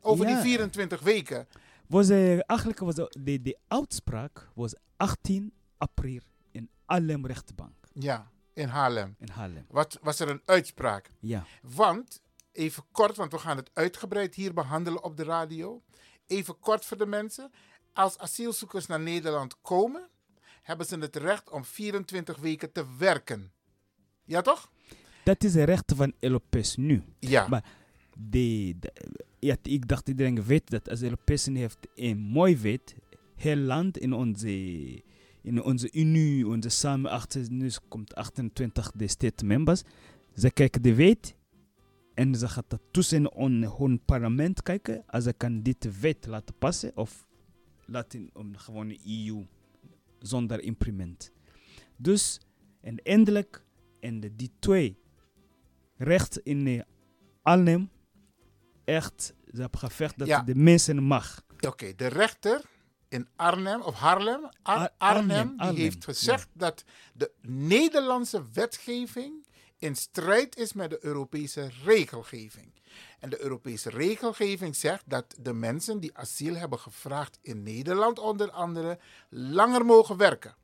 Over 0.00 0.28
Ja. 0.28 0.32
die 0.34 0.42
24 0.42 1.00
weken. 1.00 1.46
Was, 1.86 2.08
eh, 2.08 2.50
eigenlijk 2.50 2.78
was 2.78 2.94
de, 2.94 3.16
de, 3.20 3.42
de 3.42 3.58
uitspraak 3.68 4.48
was 4.54 4.74
18 4.96 5.52
april 5.78 6.20
in 6.50 6.70
Allem 6.84 7.26
rechtbank 7.26 7.74
Ja, 7.92 8.30
in 8.54 8.68
Haarlem. 8.68 9.14
in 9.18 9.28
Haarlem. 9.28 9.64
Wat 9.68 9.98
was 10.02 10.20
er 10.20 10.28
een 10.28 10.42
uitspraak? 10.44 11.10
Ja. 11.20 11.44
Want, 11.62 12.22
even 12.52 12.84
kort, 12.92 13.16
want 13.16 13.32
we 13.32 13.38
gaan 13.38 13.56
het 13.56 13.70
uitgebreid 13.72 14.34
hier 14.34 14.54
behandelen 14.54 15.04
op 15.04 15.16
de 15.16 15.24
radio. 15.24 15.82
Even 16.26 16.58
kort 16.58 16.84
voor 16.84 16.96
de 16.98 17.06
mensen. 17.06 17.50
Als 17.92 18.18
asielzoekers 18.18 18.86
naar 18.86 19.00
Nederland 19.00 19.56
komen, 19.62 20.08
hebben 20.62 20.86
ze 20.86 20.98
het 20.98 21.16
recht 21.16 21.50
om 21.50 21.64
24 21.64 22.38
weken 22.38 22.72
te 22.72 22.96
werken. 22.98 23.52
Ja, 24.24 24.40
toch? 24.40 24.70
Dat 25.24 25.44
is 25.44 25.54
het 25.54 25.64
recht 25.64 25.92
van 25.96 26.12
Europees 26.20 26.76
nu. 26.76 27.02
Ja. 27.18 27.48
Maar 27.48 27.64
de, 28.16 28.76
de- 28.80 28.92
ja, 29.38 29.56
ik 29.62 29.88
dacht 29.88 30.08
iedereen 30.08 30.42
weet 30.44 30.70
dat 30.70 30.88
als 30.90 31.02
Europees 31.02 31.46
heeft 31.46 31.78
een 31.94 32.18
mooi 32.18 32.56
wet, 32.56 32.94
heel 33.36 33.56
land 33.56 33.98
in 33.98 34.12
onze, 34.12 34.48
in 35.42 35.62
onze 35.62 35.92
Unie, 35.92 36.46
onze 36.48 36.68
samen 36.68 37.10
achter, 37.10 37.50
nu 37.50 37.70
komt 37.88 38.14
28 38.14 38.92
de 38.92 39.08
state 39.08 39.44
members, 39.44 39.82
ze 40.34 40.50
kijken 40.50 40.82
de 40.82 40.94
wet 40.94 41.36
en 42.14 42.34
ze 42.34 42.48
gaan 42.48 42.64
dat 42.68 42.80
tussen 42.90 43.30
hun, 43.34 43.62
hun 43.76 44.04
parlement 44.04 44.62
kijken 44.62 45.02
als 45.06 45.24
ze 45.24 45.32
kan 45.32 45.62
dit 45.62 46.00
wet 46.00 46.26
laten 46.26 46.54
passen 46.58 46.96
of 46.96 47.26
laten 47.86 48.30
om 48.32 48.56
gewoon 48.56 48.98
EU 49.06 49.46
zonder 50.18 50.60
implement. 50.60 51.32
Dus 51.96 52.40
en 52.80 52.96
eindelijk 53.02 53.64
en 54.00 54.20
de, 54.20 54.36
die 54.36 54.50
twee 54.58 54.98
recht 55.96 56.38
in 56.38 56.84
Arnhem 57.42 57.90
echt 58.84 59.34
ze 59.52 59.60
hebben 59.60 59.78
gevecht 59.80 60.18
dat 60.18 60.28
Ja. 60.28 60.42
de 60.42 60.54
mensen 60.54 61.02
mag. 61.02 61.42
Oké, 61.60 61.94
de 61.96 62.06
rechter 62.06 62.64
in 63.10 63.28
Arnhem, 63.36 63.80
of 63.82 64.02
Ar- 64.02 64.18
Ar- 64.18 64.50
Arnhem, 64.62 64.90
Arnhem, 64.98 65.48
die 65.48 65.58
Arnhem, 65.60 65.76
heeft 65.76 66.04
gezegd 66.04 66.48
dat 66.52 66.84
de 67.12 67.30
Nederlandse 67.42 68.42
wetgeving 68.52 69.46
in 69.78 69.96
strijd 69.96 70.56
is 70.56 70.72
met 70.72 70.90
de 70.90 70.98
Europese 71.04 71.70
regelgeving. 71.84 72.72
En 73.18 73.30
de 73.30 73.42
Europese 73.42 73.90
regelgeving 73.90 74.76
zegt 74.76 75.02
dat 75.06 75.34
de 75.40 75.52
mensen 75.52 76.00
die 76.00 76.16
asiel 76.16 76.54
hebben 76.54 76.78
gevraagd 76.78 77.38
in 77.42 77.62
Nederland 77.62 78.18
onder 78.18 78.50
andere 78.50 78.98
langer 79.28 79.84
mogen 79.84 80.16
werken. 80.16 80.56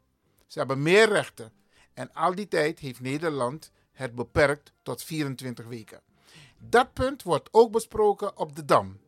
Ze 0.47 0.59
hebben 0.59 0.83
meer 0.83 1.09
rechten. 1.09 1.53
En 1.95 2.13
al 2.13 2.35
die 2.35 2.49
tijd 2.49 2.79
heeft 2.79 3.01
Nederland 3.01 3.71
het 3.93 4.15
beperkt 4.15 4.73
tot 4.83 5.03
24 5.03 5.67
weken. 5.67 6.01
Dat 6.59 6.93
punt 6.93 7.23
wordt 7.23 7.49
ook 7.53 7.73
besproken 7.73 8.37
op 8.37 8.57
de 8.57 8.65
Dam. 8.65 8.99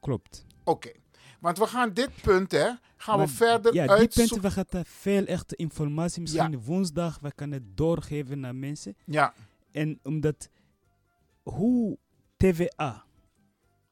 Klopt. 0.00 0.44
Oké, 0.64 0.92
want 1.38 1.58
we 1.58 1.66
gaan 1.66 1.92
dit 1.92 2.10
punt, 2.22 2.50
hè, 2.52 2.70
gaan 2.96 3.18
Maar 3.18 3.26
we 3.26 3.32
verder 3.32 3.74
Ja, 3.74 3.82
die 3.82 3.90
uitzoeken. 3.90 4.28
punten, 4.28 4.40
we 4.48 4.50
gaan 4.50 4.64
daar 4.68 4.86
veel 4.86 5.24
echte 5.26 5.56
informatie. 5.56 6.20
Misschien 6.22 6.60
woensdag, 6.60 7.18
we 7.20 7.32
kunnen 7.34 7.58
het 7.58 7.76
doorgeven 7.76 8.40
naar 8.40 8.54
mensen. 8.54 8.96
Ja. 9.04 9.34
En 9.72 9.98
omdat 10.02 10.48
hoe 11.42 11.98
TVA 12.36 13.04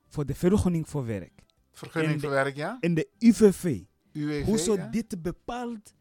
voor 0.08 0.26
de 0.26 0.34
vergunning 0.34 0.88
voor 0.88 1.06
werk. 1.06 1.32
Vergunning 1.72 2.14
de- 2.14 2.20
voor 2.20 2.30
werk, 2.30 2.56
ja? 2.56 2.76
En 2.80 2.94
de 2.94 3.08
UWV. 3.18 3.80
UWV, 4.12 4.44
hoe 4.44 4.58
zo 4.58 4.74
ja? 4.76 4.86
dit 4.86 5.22
bepaalt. 5.22 5.94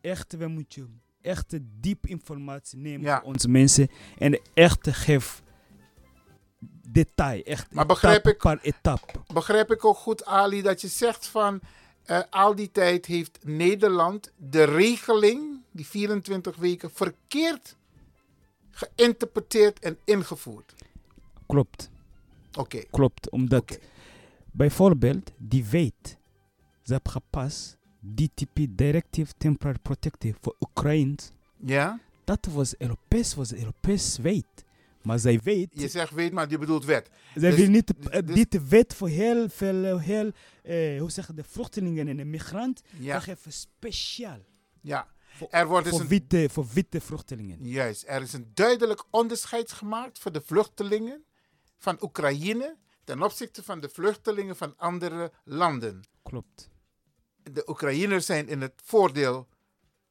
Echt, 0.00 0.36
we 0.36 0.46
moeten 0.48 1.00
echte 1.20 1.60
diep 1.80 2.06
informatie 2.06 2.78
nemen 2.78 3.00
Ja. 3.06 3.18
voor 3.20 3.28
onze 3.28 3.48
mensen. 3.48 3.88
En 4.18 4.40
echt 4.54 4.88
geef 4.90 5.42
detail. 6.92 7.42
Echt 7.42 7.72
Maar 7.74 7.86
begrijp 7.86 8.22
per 8.22 8.58
etappe. 8.62 9.12
Begrijp 9.32 9.70
ik 9.70 9.84
ook 9.84 9.96
goed, 9.96 10.24
Ali, 10.24 10.62
dat 10.62 10.80
je 10.80 10.88
zegt 10.88 11.26
van 11.26 11.60
eh, 12.04 12.20
al 12.30 12.54
die 12.54 12.70
tijd 12.70 13.06
heeft 13.06 13.38
Nederland 13.42 14.32
de 14.36 14.64
regeling, 14.64 15.60
die 15.70 15.86
24 15.86 16.56
weken, 16.56 16.90
verkeerd 16.92 17.76
geïnterpreteerd 18.70 19.78
en 19.78 19.98
ingevoerd. 20.04 20.74
Klopt. 21.46 21.90
Oké. 22.54 22.82
Klopt, 22.90 23.30
omdat 23.30 23.78
bijvoorbeeld 24.50 25.30
die 25.36 25.64
wet, 25.64 26.18
ze 26.82 26.92
hebben 26.92 27.12
gepast, 27.12 27.76
DTP, 28.14 28.66
Directive 28.70 29.32
Temporary 29.38 29.78
Protective 29.82 30.38
voor 30.40 30.56
Oekraïne. 30.60 31.16
Ja? 31.56 32.00
Dat 32.24 32.48
was 32.52 32.74
Europees, 32.78 33.34
was 33.34 33.54
Europees 33.54 34.18
wet. 34.18 34.64
Maar 35.02 35.18
zij 35.18 35.40
weet, 35.42 35.68
Je 35.72 35.88
zegt 35.88 36.12
weet, 36.14 36.32
maar 36.32 36.50
je 36.50 36.58
bedoelt 36.58 36.84
wet. 36.84 37.10
zij 37.34 37.50
Dus- 37.50 37.58
wil 37.58 37.68
niet 37.68 37.92
eh, 38.08 38.20
dus- 38.26 38.34
dit 38.34 38.68
wet 38.68 38.94
voor 38.94 39.08
heel 39.08 39.48
veel, 39.48 39.84
eh, 39.84 40.00
heel, 40.02 40.30
eh, 40.62 41.00
hoe 41.00 41.10
zeg 41.10 41.26
je, 41.26 41.34
de 41.34 41.44
vluchtelingen 41.44 42.08
en 42.08 42.16
de 42.16 42.24
migranten, 42.24 42.84
Ja. 42.98 43.12
dat 43.14 43.22
geven 43.22 43.52
speciaal. 43.52 44.38
Ja. 44.80 45.06
Voor, 45.36 45.48
Er 45.50 45.66
wordt 45.66 45.84
dus 45.88 45.96
voor, 45.98 46.06
witte, 46.06 46.48
voor 46.50 46.66
witte 46.72 47.00
vluchtelingen. 47.00 47.58
Juist, 47.68 48.04
er 48.06 48.22
is 48.22 48.32
een 48.32 48.50
duidelijk 48.54 49.04
onderscheid 49.10 49.72
gemaakt 49.72 50.18
voor 50.18 50.32
de 50.32 50.40
vluchtelingen 50.40 51.24
van 51.78 51.96
Oekraïne 52.02 52.76
ten 53.04 53.22
opzichte 53.22 53.62
van 53.62 53.80
de 53.80 53.88
vluchtelingen 53.88 54.56
van 54.56 54.74
andere 54.76 55.32
landen. 55.44 56.00
Klopt. 56.22 56.70
De 57.42 57.62
Oekraïners 57.68 58.26
zijn 58.26 58.48
in 58.48 58.60
het 58.60 58.72
voordeel 58.84 59.48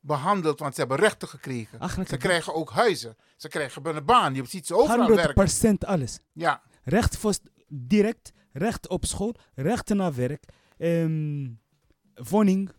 behandeld, 0.02 0.60
want 0.60 0.74
ze 0.74 0.80
hebben 0.80 1.00
rechten 1.00 1.28
gekregen. 1.28 1.80
Eigenlijk 1.80 2.10
ze 2.10 2.18
krijgen 2.18 2.54
ook 2.54 2.72
huizen. 2.72 3.16
Ze 3.38 3.48
krijgen 3.48 3.86
een 3.96 4.06
baan. 4.06 4.34
Je 4.36 4.46
ziet 4.46 4.68
ze 4.68 4.76
overal 4.76 5.08
werken. 5.16 5.74
100% 5.74 5.78
alles. 5.88 6.20
Ja. 6.34 6.62
Recht 6.84 7.18
voor 7.18 7.34
direct, 7.68 8.32
recht 8.54 8.88
op 8.88 9.06
school, 9.06 9.36
recht 9.56 9.90
naar 9.90 10.16
werk, 10.16 10.44
ehm, 10.78 11.50
woning, 12.14 12.72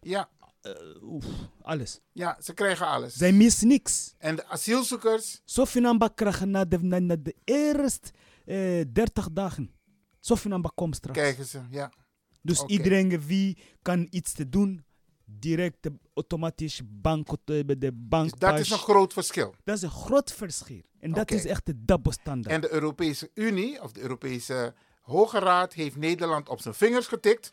Ja. 0.00 0.28
eh, 0.60 0.72
oef, 1.02 1.24
alles. 1.62 2.00
Ja, 2.12 2.36
ze 2.42 2.54
krijgen 2.54 2.86
alles. 2.86 3.14
Zij 3.14 3.32
missen 3.32 3.68
niks. 3.68 4.14
En 4.18 4.36
de 4.36 4.46
asielzoekers, 4.46 5.40
Zoveel 5.44 5.82
namba 5.82 6.08
krijgen 6.08 6.50
na 6.50 6.64
de, 6.64 6.78
na, 6.78 6.98
na 6.98 7.16
de 7.16 7.34
eerste 7.44 8.10
eh 8.44 8.84
30 8.92 9.28
dagen. 9.32 9.74
Zoveel 10.20 10.50
namba 10.50 10.70
komt 10.74 10.96
straks. 10.96 11.18
krijgen 11.18 11.44
ze, 11.44 11.60
ja. 11.70 11.92
Dus 12.42 12.62
iedereen 12.62 13.20
wie 13.26 13.58
kan 13.82 14.06
iets 14.10 14.32
te 14.32 14.48
doen, 14.48 14.84
direct 15.26 15.90
automatisch 16.14 16.80
bank, 16.84 17.28
de 17.44 17.78
de 17.78 17.92
bank. 17.92 18.30
Dus 18.30 18.38
dat 18.38 18.58
is 18.58 18.70
een 18.70 18.78
groot 18.78 19.12
verschil. 19.12 19.54
Dat 19.64 19.76
is 19.76 19.82
een 19.82 19.90
groot 19.90 20.32
verschil. 20.32 20.82
En 20.98 21.12
dat 21.12 21.30
is 21.30 21.44
echt 21.44 21.66
de 21.66 21.84
dubbele 21.84 22.14
standaard. 22.14 22.54
En 22.54 22.60
de 22.60 22.72
Europese 22.72 23.30
Unie, 23.34 23.82
of 23.82 23.92
de 23.92 24.00
Europese 24.00 24.74
Hoge 25.00 25.38
Raad, 25.38 25.72
heeft 25.72 25.96
Nederland 25.96 26.48
op 26.48 26.60
zijn 26.60 26.74
vingers 26.74 27.06
getikt. 27.06 27.52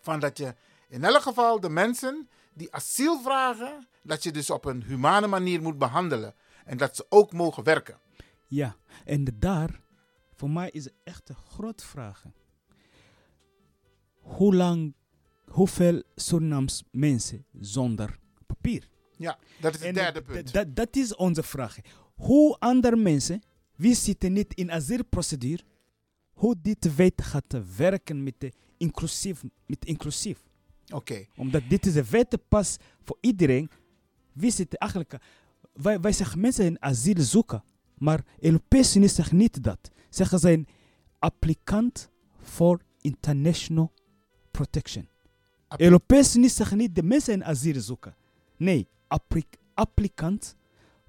Van 0.00 0.20
dat 0.20 0.38
je 0.38 0.54
in 0.88 1.04
elk 1.04 1.22
geval 1.22 1.60
de 1.60 1.68
mensen 1.68 2.28
die 2.54 2.72
asiel 2.72 3.20
vragen, 3.20 3.86
dat 4.02 4.22
je 4.22 4.30
dus 4.30 4.50
op 4.50 4.64
een 4.64 4.82
humane 4.82 5.26
manier 5.26 5.62
moet 5.62 5.78
behandelen. 5.78 6.34
En 6.64 6.76
dat 6.76 6.96
ze 6.96 7.06
ook 7.08 7.32
mogen 7.32 7.64
werken. 7.64 7.98
Ja, 8.46 8.76
en 9.04 9.24
daar, 9.38 9.80
voor 10.34 10.50
mij 10.50 10.70
is 10.70 10.84
het 10.84 10.94
echt 11.04 11.28
een 11.28 11.36
grote 11.48 11.86
vraag. 11.86 12.24
Hoe 14.20 14.54
lang, 14.54 14.94
hoeveel 15.50 16.02
Surinaams 16.14 16.84
mensen 16.90 17.44
zonder 17.60 18.18
papier? 18.46 18.88
Ja, 19.16 19.38
dat 19.60 19.74
is 19.74 19.84
het 19.84 19.94
derde 19.94 20.22
punt. 20.22 20.76
dat 20.76 20.96
is 20.96 21.14
onze 21.14 21.42
vraag. 21.42 21.76
Hoe 22.14 22.56
andere 22.58 22.96
mensen, 22.96 23.42
wie 23.76 23.94
zitten 23.94 24.32
niet 24.32 24.54
in 24.54 24.70
asielprocedure, 24.70 25.62
hoe 26.32 26.56
dit 26.62 26.94
wet 26.94 27.22
gaat 27.22 27.76
werken 27.76 28.22
met 28.22 28.34
de 28.38 28.52
inclusief. 28.76 29.42
Met 29.66 29.84
inclusief. 29.84 30.38
Oké. 30.92 31.26
Omdat 31.36 31.62
dit 31.68 31.86
is 31.86 31.94
een 31.94 32.06
wet 32.10 32.38
pas 32.48 32.76
voor 33.02 33.18
iedereen. 33.20 33.70
Wie 34.32 34.50
zit 34.50 34.74
eigenlijk... 34.74 35.14
Wij, 35.72 36.00
wij 36.00 36.12
zeggen 36.12 36.40
mensen 36.40 36.64
in 36.64 36.82
asiel 36.82 37.20
zoeken. 37.22 37.62
Maar 37.98 38.24
Europese 38.38 38.96
Unie 38.96 39.08
zegt 39.08 39.32
niet 39.32 39.62
dat. 39.62 39.90
Zeggen 40.08 40.38
zijn 40.38 40.66
applicant 41.18 42.10
voor 42.40 42.80
international 43.00 43.92
protection. 44.50 45.08
Europese 45.76 46.38
Unie 46.38 46.48
zegt 46.50 46.74
niet 46.74 46.94
de 46.94 47.02
mensen 47.02 47.32
in 47.32 47.44
asiel 47.44 47.80
zoeken. 47.80 48.14
Nee, 48.56 48.88
appli- 49.06 49.48
applicant 49.74 50.56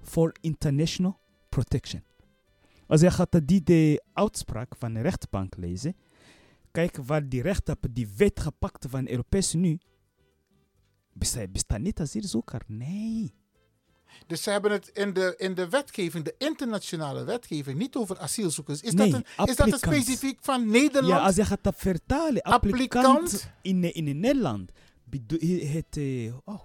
voor 0.00 0.32
international 0.40 1.18
protection. 1.48 2.02
Als 2.86 3.00
je 3.00 3.10
gaat 3.10 3.40
die 3.44 3.62
de 3.62 4.02
uitspraak 4.12 4.76
van 4.76 4.92
de 4.94 5.00
rechtbank 5.00 5.56
lezen, 5.56 5.96
kijk 6.70 6.96
waar 6.96 7.28
die 7.28 7.42
rechter 7.42 7.74
op 7.80 7.86
die 7.90 8.08
wet 8.16 8.40
gepakt 8.40 8.86
van 8.88 9.04
de 9.04 9.10
Europese 9.10 9.56
Unie, 9.56 9.80
besta- 11.12 11.48
bestaat 11.48 11.80
niet 11.80 12.00
asielzoeker. 12.00 12.62
Nee. 12.66 13.34
Dus 14.26 14.42
ze 14.42 14.50
hebben 14.50 14.70
het 14.70 14.88
in 14.88 15.12
de, 15.12 15.34
in 15.36 15.54
de 15.54 15.68
wetgeving, 15.68 16.24
de 16.24 16.34
internationale 16.38 17.24
wetgeving, 17.24 17.78
niet 17.78 17.96
over 17.96 18.18
asielzoekers. 18.18 18.80
Is, 18.80 18.92
Nee, 18.92 19.10
dat, 19.10 19.22
een, 19.36 19.46
is 19.46 19.56
dat 19.56 19.72
een 19.72 19.78
specifiek 19.78 20.38
van 20.40 20.66
Nederland? 20.70 21.06
Ja, 21.06 21.18
als 21.18 21.36
je 21.36 21.44
gaat 21.44 21.62
dat 21.62 21.74
vertalen, 21.76 22.42
applicant, 22.42 23.06
Applicant? 23.06 23.50
in, 23.62 23.94
in 23.94 24.20
Nederland. 24.20 24.70
Het, 25.10 25.96
eh, 25.96 26.34
oh, 26.44 26.60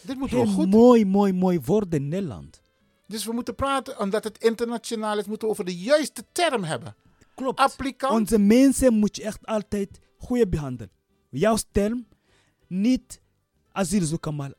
Dit 0.00 0.18
moet 0.18 0.30
heel 0.30 0.46
goed. 0.46 0.70
mooi, 0.70 1.04
mooi, 1.04 1.32
mooi 1.32 1.60
woord 1.64 1.94
in 1.94 2.08
Nederland. 2.08 2.60
Dus 3.06 3.24
we 3.24 3.32
moeten 3.32 3.54
praten, 3.54 3.98
omdat 4.00 4.24
het 4.24 4.38
internationaal 4.38 5.18
is, 5.18 5.26
moeten 5.26 5.46
we 5.48 5.52
over 5.52 5.64
de 5.64 5.76
juiste 5.76 6.24
term 6.32 6.64
hebben. 6.64 6.94
Klopt. 7.34 7.58
Applicant. 7.58 8.12
Onze 8.12 8.38
mensen 8.38 8.94
moet 8.94 9.16
je 9.16 9.22
echt 9.22 9.46
altijd 9.46 10.00
goed 10.18 10.50
behandelen. 10.50 10.90
Jouw 11.30 11.56
term, 11.72 12.06
niet 12.66 13.20
asielzoeker, 13.72 14.34
maar 14.34 14.52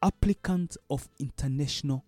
applicant 0.00 0.76
of 0.86 1.08
international 1.16 2.04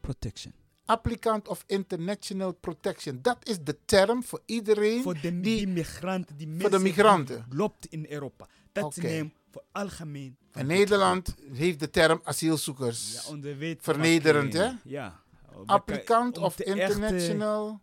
protection. 0.00 0.52
Applicant 0.84 1.48
of 1.48 1.64
International 1.66 2.52
Protection. 2.52 3.18
Dat 3.22 3.38
is 3.42 3.58
de 3.60 3.76
term 3.84 4.24
voor 4.24 4.42
iedereen. 4.46 5.02
Voor 5.02 5.20
de, 5.20 5.40
die, 5.40 5.68
migranten, 5.68 6.36
die 6.36 6.48
voor 6.58 6.70
de 6.70 6.78
migranten. 6.78 7.44
loopt 7.50 7.86
in 7.86 8.06
Europa. 8.08 8.48
Dat 8.72 8.96
is 8.96 9.02
neem 9.02 9.32
voor 9.50 9.62
algemeen. 9.72 10.36
En 10.52 10.66
Nederland 10.66 11.34
heeft 11.52 11.80
de 11.80 11.90
term 11.90 12.20
asielzoekers. 12.24 13.12
Ja, 13.12 13.30
onder 13.30 13.58
wet 13.58 13.78
Vernederend, 13.80 14.52
hè? 14.52 14.70
Ja. 14.84 15.20
Applicant 15.66 16.38
of 16.38 16.58
eh, 16.58 16.76
International 16.76 17.80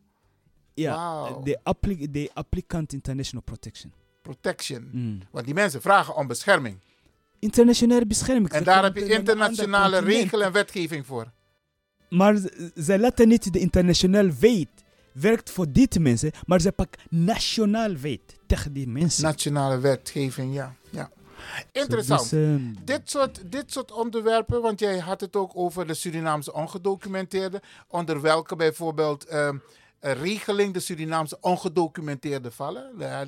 Ja, 0.74 1.32
de, 1.44 1.60
appli 1.64 2.12
de 2.12 2.30
applicant 2.34 2.94
international 2.94 3.44
protection. 3.44 3.94
Protection. 4.22 4.90
Mm. 4.92 5.22
Want 5.32 5.46
die 5.46 5.54
mensen 5.54 5.82
vragen 5.82 6.16
om 6.16 6.28
bescherming. 6.28 6.80
Internationale 7.40 8.06
bescherming. 8.06 8.50
En 8.50 8.64
daar 8.64 8.84
heb 8.84 8.96
je 8.96 9.06
internationale 9.06 9.96
continent. 9.96 10.22
regel 10.22 10.44
en 10.44 10.52
wetgeving 10.52 11.06
voor. 11.06 11.32
Maar 12.10 12.36
ze- 12.36 12.72
ze 12.84 13.00
laten 13.00 13.28
niet 13.28 13.54
de 13.54 13.60
internationale 13.60 14.34
wet 14.40 14.68
werkt 15.12 15.52
voor 15.52 15.72
die 15.72 16.00
mensen, 16.00 16.32
maar 16.46 16.62
ze 16.62 16.72
pakken 16.72 17.02
nationaal 17.10 17.98
wet 17.98 18.36
tegen 18.48 18.74
die 18.74 18.88
mensen. 18.88 19.24
Nationale 19.24 19.80
wetgeving, 19.80 20.54
ja. 20.54 20.76
ja. 20.90 21.10
Interessant. 21.72 22.30
Dus, 22.30 22.60
dit, 22.84 23.02
soort, 23.10 23.42
dit 23.52 23.72
soort 23.72 23.92
onderwerpen, 23.92 24.62
want 24.62 24.80
jij 24.80 24.98
had 25.00 25.22
het 25.22 25.36
ook 25.36 25.52
over 25.54 25.88
de 25.88 25.94
Surinaamse 25.94 26.54
ongedocumenteerden, 26.54 27.60
onder 27.88 28.22
welke 28.22 28.56
bijvoorbeeld 28.56 29.26
ehm, 29.26 29.58
regeling 30.14 30.74
de 30.74 30.80
Surinaamse 30.80 31.38
ongedocumenteerden 31.42 32.52
vallen. 32.54 32.92
De, 33.00 33.28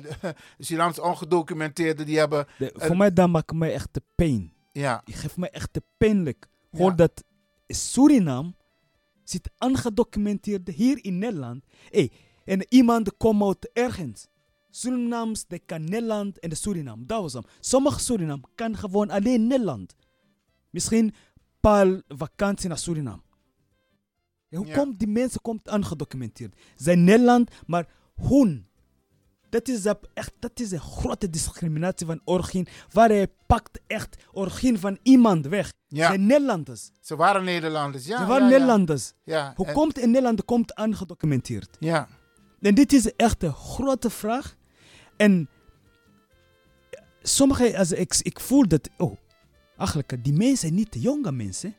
de 0.56 0.64
Surinaamse 0.64 1.02
ongedocumenteerden 1.02 2.06
die 2.06 2.18
hebben... 2.18 2.46
de- 2.58 2.70
een- 2.74 2.86
voor 2.86 2.96
mij 2.96 3.12
dat 3.12 3.28
maakt 3.28 3.52
mij 3.52 3.72
echt 3.72 3.88
de 3.92 4.02
pijn. 4.14 4.52
Ja. 4.72 5.02
Je 5.04 5.12
geeft 5.12 5.36
mij 5.36 5.50
echt 5.50 5.74
de 5.74 5.82
pijnlijk. 5.96 6.46
Hoor 6.70 6.90
Ja. 6.90 6.96
dat 6.96 7.24
Suriname 7.66 8.54
zit 9.24 9.50
aangedocumenteerd 9.56 10.68
hier 10.68 11.04
in 11.04 11.18
Nederland. 11.18 11.64
Hey, 11.90 12.10
en 12.44 12.66
iemand 12.68 13.16
komt 13.16 13.42
uit 13.42 13.70
ergens. 13.72 14.28
Surinaams, 14.70 15.46
de 15.46 15.58
kan 15.58 15.84
Nederland 15.84 16.38
en 16.38 16.48
de 16.48 16.54
Suriname. 16.54 17.06
Dat 17.06 17.20
was 17.20 17.32
hem. 17.32 17.42
Sommige 17.60 18.00
Suriname 18.00 18.42
kan 18.54 18.76
gewoon 18.76 19.10
alleen 19.10 19.46
Nederland. 19.46 19.94
Misschien 20.70 21.14
paar 21.60 22.02
vakantie 22.08 22.68
naar 22.68 22.78
Suriname. 22.78 23.22
Ja, 24.48 24.58
hoe 24.58 24.66
Ja. 24.66 24.74
komt 24.76 24.98
die 24.98 25.08
mensen 25.08 25.40
komt 25.40 25.68
aangedocumenteerd? 25.68 26.54
Zijn 26.76 27.04
Nederland, 27.04 27.50
maar 27.66 27.86
hun. 28.16 28.66
Dat 29.48 29.68
is, 29.68 29.84
echt, 30.14 30.32
dat 30.38 30.60
is 30.60 30.70
een 30.70 30.80
grote 30.80 31.30
discriminatie 31.30 32.06
van 32.06 32.20
origine. 32.24 32.66
Waar 32.92 33.08
hij 33.08 33.26
pakt 33.46 33.80
echt 33.86 34.16
origine 34.32 34.78
van 34.78 34.98
iemand 35.02 35.46
weg. 35.46 35.72
Ja. 35.86 36.06
Zijn 36.08 36.26
Nederlanders. 36.26 36.90
Ze 37.00 37.16
waren 37.16 37.44
Nederlanders, 37.44 38.06
ja. 38.06 38.18
Ze 38.18 38.26
waren. 38.26 38.48
Nederlanders. 38.48 39.12
Ja, 39.24 39.52
Hoe 39.56 39.66
en- 39.66 39.74
komt 39.74 39.98
in 39.98 40.06
Nederland 40.10 40.44
komt 40.44 40.74
aangedocumenteerd? 40.74 41.76
Ja. 41.80 42.08
En 42.60 42.74
dit 42.74 42.92
is 42.92 43.14
echt 43.16 43.42
een 43.42 43.52
grote 43.54 44.10
vraag. 44.10 44.56
En 45.16 45.48
sommige, 47.22 47.78
als 47.78 47.92
ik, 47.92 48.16
ik 48.22 48.40
voel 48.40 48.68
dat, 48.68 48.88
oh, 48.96 49.16
eigenlijk, 49.76 50.24
die 50.24 50.32
mensen 50.32 50.56
zijn 50.56 50.74
niet 50.74 50.92
de 50.92 51.00
jonge 51.00 51.32
mensen, 51.32 51.76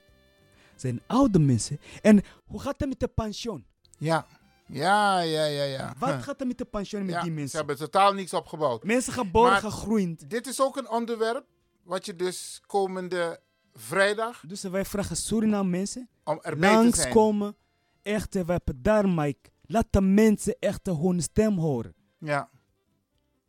zijn 0.81 1.01
oude 1.07 1.39
mensen. 1.39 1.79
En 2.01 2.21
hoe 2.45 2.59
gaat 2.61 2.75
het 2.79 2.89
met 2.89 2.99
de 2.99 3.07
pensioen? 3.07 3.65
Ja. 3.97 4.25
Ja, 4.71 5.19
ja, 5.19 5.43
ja, 5.45 5.63
ja. 5.63 5.93
Wat 5.99 6.09
Huh. 6.09 6.21
gaat 6.21 6.41
er 6.41 6.47
met 6.47 6.57
de 6.57 6.65
pensioen 6.65 7.01
met 7.05 7.13
Ja, 7.13 7.21
die 7.21 7.29
Ze 7.29 7.35
mensen? 7.35 7.57
hebben 7.57 7.77
totaal 7.77 8.13
niks 8.13 8.33
opgebouwd. 8.33 8.83
Mensen 8.83 9.13
geboren, 9.13 9.51
Maar 9.51 9.61
gegroeid. 9.61 10.29
Dit 10.29 10.47
is 10.47 10.61
ook 10.61 10.77
een 10.77 10.89
onderwerp 10.89 11.45
wat 11.83 12.05
je 12.05 12.15
dus 12.15 12.61
komende 12.65 13.39
vrijdag 13.73 14.43
Dus 14.47 14.61
wij 14.63 14.85
vragen 14.85 15.15
Suriname 15.15 15.69
mensen 15.69 16.09
om 16.23 16.39
erbij 16.41 16.69
te 16.69 16.75
zijn. 16.75 16.83
langskomen. 16.83 17.55
Echt, 18.01 18.33
we 18.33 18.43
hebben 18.51 18.81
daar, 18.81 19.09
Mike. 19.09 19.49
Laat 19.61 19.87
de 19.89 20.01
mensen 20.01 20.55
echt 20.59 20.85
hun 20.85 21.21
stem 21.21 21.57
horen. 21.57 21.93
Ja. 22.19 22.49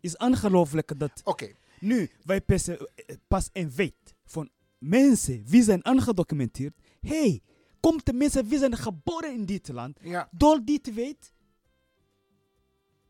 Is 0.00 0.16
ongelooflijk 0.16 0.98
dat. 0.98 1.10
Oké. 1.24 1.52
Nu, 1.80 2.10
wij 2.24 2.40
pas, 2.40 2.68
eh, 2.68 2.76
pas 3.28 3.48
een 3.52 3.72
wet 3.74 3.94
van 4.24 4.48
mensen 4.78 5.42
wie 5.46 5.62
zijn 5.62 5.84
aangedocumenteerd. 5.84 6.74
Hey, 7.00 7.40
komt 7.80 8.06
de 8.06 8.12
mensen 8.12 8.46
wie 8.48 8.58
zijn 8.58 8.76
geboren 8.76 9.32
in 9.34 9.44
dit 9.44 9.68
land. 9.68 9.98
Ja. 10.02 10.28
Door 10.32 10.60
dit 10.64 10.94
wet. 10.94 11.32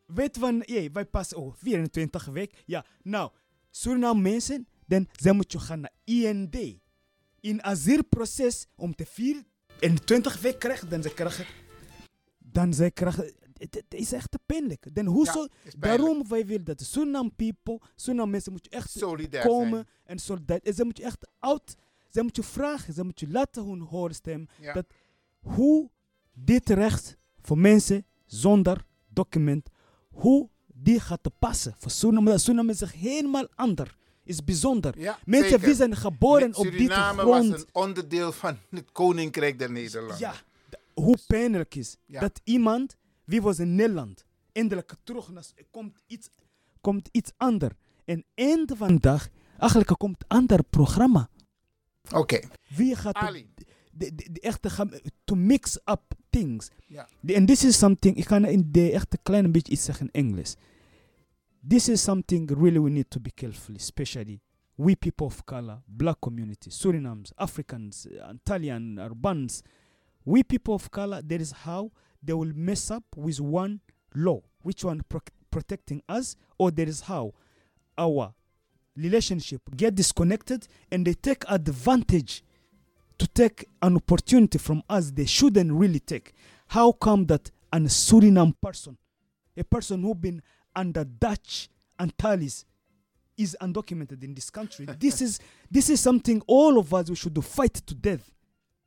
Weet 0.07 0.39
van, 0.39 0.63
hey, 0.65 0.91
wij 0.93 1.05
pas 1.07 1.35
oh, 1.35 1.55
24 1.57 2.25
weken. 2.25 2.59
Ja, 2.67 2.85
nou, 3.03 3.31
Suriname 3.71 4.21
mensen, 4.21 4.67
dan 4.87 5.09
zij 5.13 5.33
moeten 5.33 5.61
gaan 5.61 5.81
naar 5.81 5.93
IND. 6.05 6.57
In 7.41 7.63
asielproces 7.63 8.67
om 8.77 8.95
te 8.95 9.07
24 9.07 10.41
weken 10.41 10.59
krijgen, 10.59 10.89
dan 10.89 11.03
ze 11.03 11.15
krijgen. 11.15 11.47
Dan 12.39 12.75
zij 12.75 12.91
krijgen. 12.91 13.35
Het, 13.59 13.75
het 13.75 13.95
is 13.95 14.13
echt 14.13 14.37
pijnlijk. 14.47 14.95
Dan 14.95 15.07
hoe 15.07 15.25
Ja, 15.25 15.33
zo, 15.33 15.43
is 15.45 15.51
pijnlijk. 15.63 15.83
daarom 15.83 16.29
wij 16.29 16.47
willen 16.47 16.65
dat 16.65 16.81
Suriname 16.81 17.31
people, 17.37 17.81
Suriname 17.97 18.31
mensen 18.31 18.53
moeten 18.53 18.71
echt 18.71 18.91
Solidair 18.91 19.47
komen 19.47 19.71
zijn. 19.71 19.87
en 20.05 20.19
soldaat. 20.19 20.63
En 20.63 20.75
ze 20.75 20.85
moeten 20.85 21.05
echt 21.05 21.29
oud, 21.39 21.75
ze 22.11 22.23
moeten 22.23 22.45
vragen, 22.45 22.95
ze 22.95 23.05
moeten 23.05 23.31
laten 23.31 23.65
hun 23.65 23.81
horen 23.81 24.15
stem. 24.15 24.49
Ja. 24.61 24.73
Dat 24.73 24.87
hoe 25.41 25.91
dit 26.33 26.69
recht 26.71 27.17
voor 27.43 27.59
mensen 27.59 28.07
zonder 28.27 28.85
document, 29.09 29.69
hoe 30.11 30.49
die 30.67 31.01
gaat 31.01 31.23
te 31.23 31.31
passen. 31.39 31.75
Voor 31.79 31.91
Suriname, 31.91 32.39
Suriname 32.39 32.73
is 32.73 32.93
helemaal 32.93 33.47
anders. 33.55 33.91
Is 34.25 34.45
bijzonder. 34.45 34.99
Ja, 35.01 35.19
mensen 35.25 35.51
zeker. 35.51 35.67
die 35.67 35.75
zijn 35.75 35.97
geboren 35.97 36.49
Met 36.49 36.57
op 36.57 36.65
dit 36.65 36.73
Suriname 36.73 37.21
grond. 37.23 37.51
was 37.51 37.61
een 37.61 37.67
onderdeel 37.73 38.33
van 38.33 38.57
het 38.71 38.93
Koninkrijk 38.93 39.59
der 39.59 39.71
Nederlanden. 39.73 40.19
Ja, 40.19 40.35
hoe 40.95 41.19
pijnlijk 41.27 41.75
is 41.75 41.97
Ja. 42.07 42.21
dat 42.21 42.41
iemand, 42.45 42.97
wie 43.25 43.43
was 43.43 43.59
in 43.59 43.75
Nederland, 43.75 44.25
eindelijk 44.53 44.95
terug 45.03 45.31
naar, 45.31 45.45
komt 45.71 45.99
iets, 46.07 46.29
komt 46.81 47.09
iets 47.13 47.31
anders. 47.37 47.75
En 48.05 48.25
eind 48.35 48.73
van 48.77 48.89
de 48.89 49.01
dag, 49.01 49.29
Eigenlijk 49.59 49.99
komt 49.99 50.17
een 50.29 50.37
ander 50.39 50.63
programma. 50.65 51.29
Oké. 52.13 52.41
Wie 52.77 52.97
gaat 52.97 53.15
het- 53.19 53.29
Ali. 53.29 53.47
de, 53.93 54.15
de, 54.15 54.33
de 54.33 54.41
echte 54.41 54.71
gaan, 54.71 54.91
to 55.25 55.35
mix 55.35 55.77
up 55.85 56.15
things. 56.31 56.71
Ja. 56.87 57.09
The- 57.27 57.37
and 57.37 57.47
this 57.49 57.65
is 57.65 57.79
something, 57.79 58.17
ik 58.17 58.25
kan 58.25 58.45
in 58.45 58.69
de 58.73 58.93
echte 58.93 59.19
kleine 59.23 59.49
beetje 59.51 59.73
iets 59.73 59.85
zeggen 59.85 60.09
in 60.13 60.27
Engels. 60.29 60.57
This 61.69 61.89
is 61.89 62.03
something 62.03 62.51
really 62.51 62.79
we 62.79 62.91
need 62.91 63.11
to 63.11 63.21
be 63.21 63.31
careful, 63.35 63.75
especially 63.75 64.41
we 64.75 64.97
people 64.97 65.27
of 65.27 65.45
color, 65.45 65.83
black 65.87 66.19
community, 66.21 66.71
Surinamese, 66.71 67.33
Africans, 67.37 68.07
uh, 68.07 68.31
Italian, 68.35 68.99
Urbans. 68.99 69.63
We 70.25 70.43
people 70.45 70.75
of 70.75 70.89
color, 70.91 71.27
that 71.27 71.41
is 71.41 71.53
how 71.53 71.91
they 72.25 72.35
will 72.35 72.53
mess 72.55 72.91
up 72.91 73.05
with 73.17 73.41
one 73.41 73.81
law, 74.15 74.41
which 74.63 74.85
one 74.85 75.03
pro- 75.09 75.21
protecting 75.51 76.03
us, 76.09 76.37
or 76.57 76.71
that 76.75 76.89
is 76.89 77.01
how 77.01 77.33
our 77.97 78.33
relationship 79.01 79.63
get 79.77 79.95
disconnected 79.95 80.67
and 80.91 81.07
they 81.07 81.15
take 81.15 81.45
advantage 81.49 82.43
to 83.19 83.27
take 83.27 83.67
an 83.83 83.97
opportunity 83.97 84.59
from 84.59 84.83
us 84.89 85.11
they 85.11 85.27
shouldn't 85.27 85.73
really 85.73 86.01
take. 86.01 86.33
How 86.69 86.93
come 86.93 87.27
that 87.27 87.51
a 87.73 87.79
Suriname 87.81 88.55
person, 88.63 88.97
a 89.57 89.65
person 89.65 90.03
who 90.03 90.15
been 90.15 90.43
under 90.75 91.05
Dutch 91.05 91.69
Antilles, 91.99 92.65
is 93.37 93.57
undocumented 93.61 94.23
in 94.23 94.35
this 94.35 94.51
country? 94.51 94.87
this 94.99 95.21
is 95.21 95.39
this 95.71 95.91
is 95.91 96.01
something 96.01 96.43
all 96.47 96.79
of 96.79 96.93
us 96.95 97.11
we 97.11 97.17
should 97.17 97.43
fight 97.45 97.75
to 97.75 97.95
death. 97.95 98.31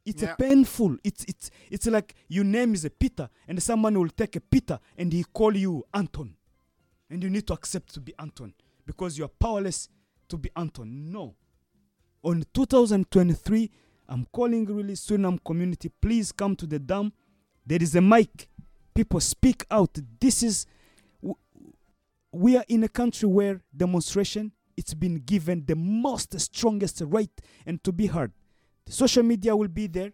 It's 0.06 0.22
Yeah. 0.22 0.34
a 0.34 0.36
painful. 0.36 0.98
It's 1.04 1.24
it's 1.26 1.50
it's 1.70 1.86
like 1.88 2.16
your 2.28 2.44
name 2.44 2.74
is 2.74 2.86
a 2.86 2.90
Peter, 2.90 3.30
and 3.48 3.62
someone 3.62 3.98
will 3.98 4.10
take 4.10 4.36
a 4.36 4.42
Peter 4.42 4.80
and 4.98 5.14
he 5.14 5.24
call 5.24 5.56
you 5.56 5.84
Anton, 5.94 6.36
and 7.10 7.24
you 7.24 7.30
need 7.30 7.46
to 7.48 7.54
accept 7.54 7.94
to 7.94 8.02
be 8.02 8.14
Anton 8.20 8.54
because 8.86 9.18
you 9.18 9.26
are 9.26 9.32
powerless 9.40 9.90
to 10.34 10.38
be 10.40 10.50
Anton. 10.56 11.12
No. 11.12 11.36
On 12.24 12.44
2023, 12.54 13.70
I'm 14.10 14.26
calling 14.34 14.66
really 14.66 14.96
Suriname 14.96 15.40
community, 15.46 15.90
please 16.02 16.32
come 16.32 16.56
to 16.56 16.66
the 16.66 16.80
dam. 16.80 17.14
There 17.64 17.82
is 17.82 17.96
a 17.96 18.02
mic. 18.02 18.50
People 18.96 19.20
speak 19.20 19.64
out. 19.70 19.96
This 20.20 20.42
is 20.42 20.66
we 22.32 22.58
are 22.58 22.66
in 22.68 22.84
a 22.84 22.88
country 22.88 23.30
where 23.30 23.62
demonstration 23.78 24.52
it's 24.76 24.96
been 24.96 25.18
given 25.18 25.64
the 25.68 25.76
most 25.76 26.40
strongest 26.40 27.04
right 27.06 27.30
and 27.68 27.84
to 27.84 27.92
be 27.92 28.08
heard. 28.08 28.32
The 28.88 28.92
social 28.92 29.22
media 29.22 29.56
will 29.56 29.68
be 29.68 29.86
there. 29.86 30.14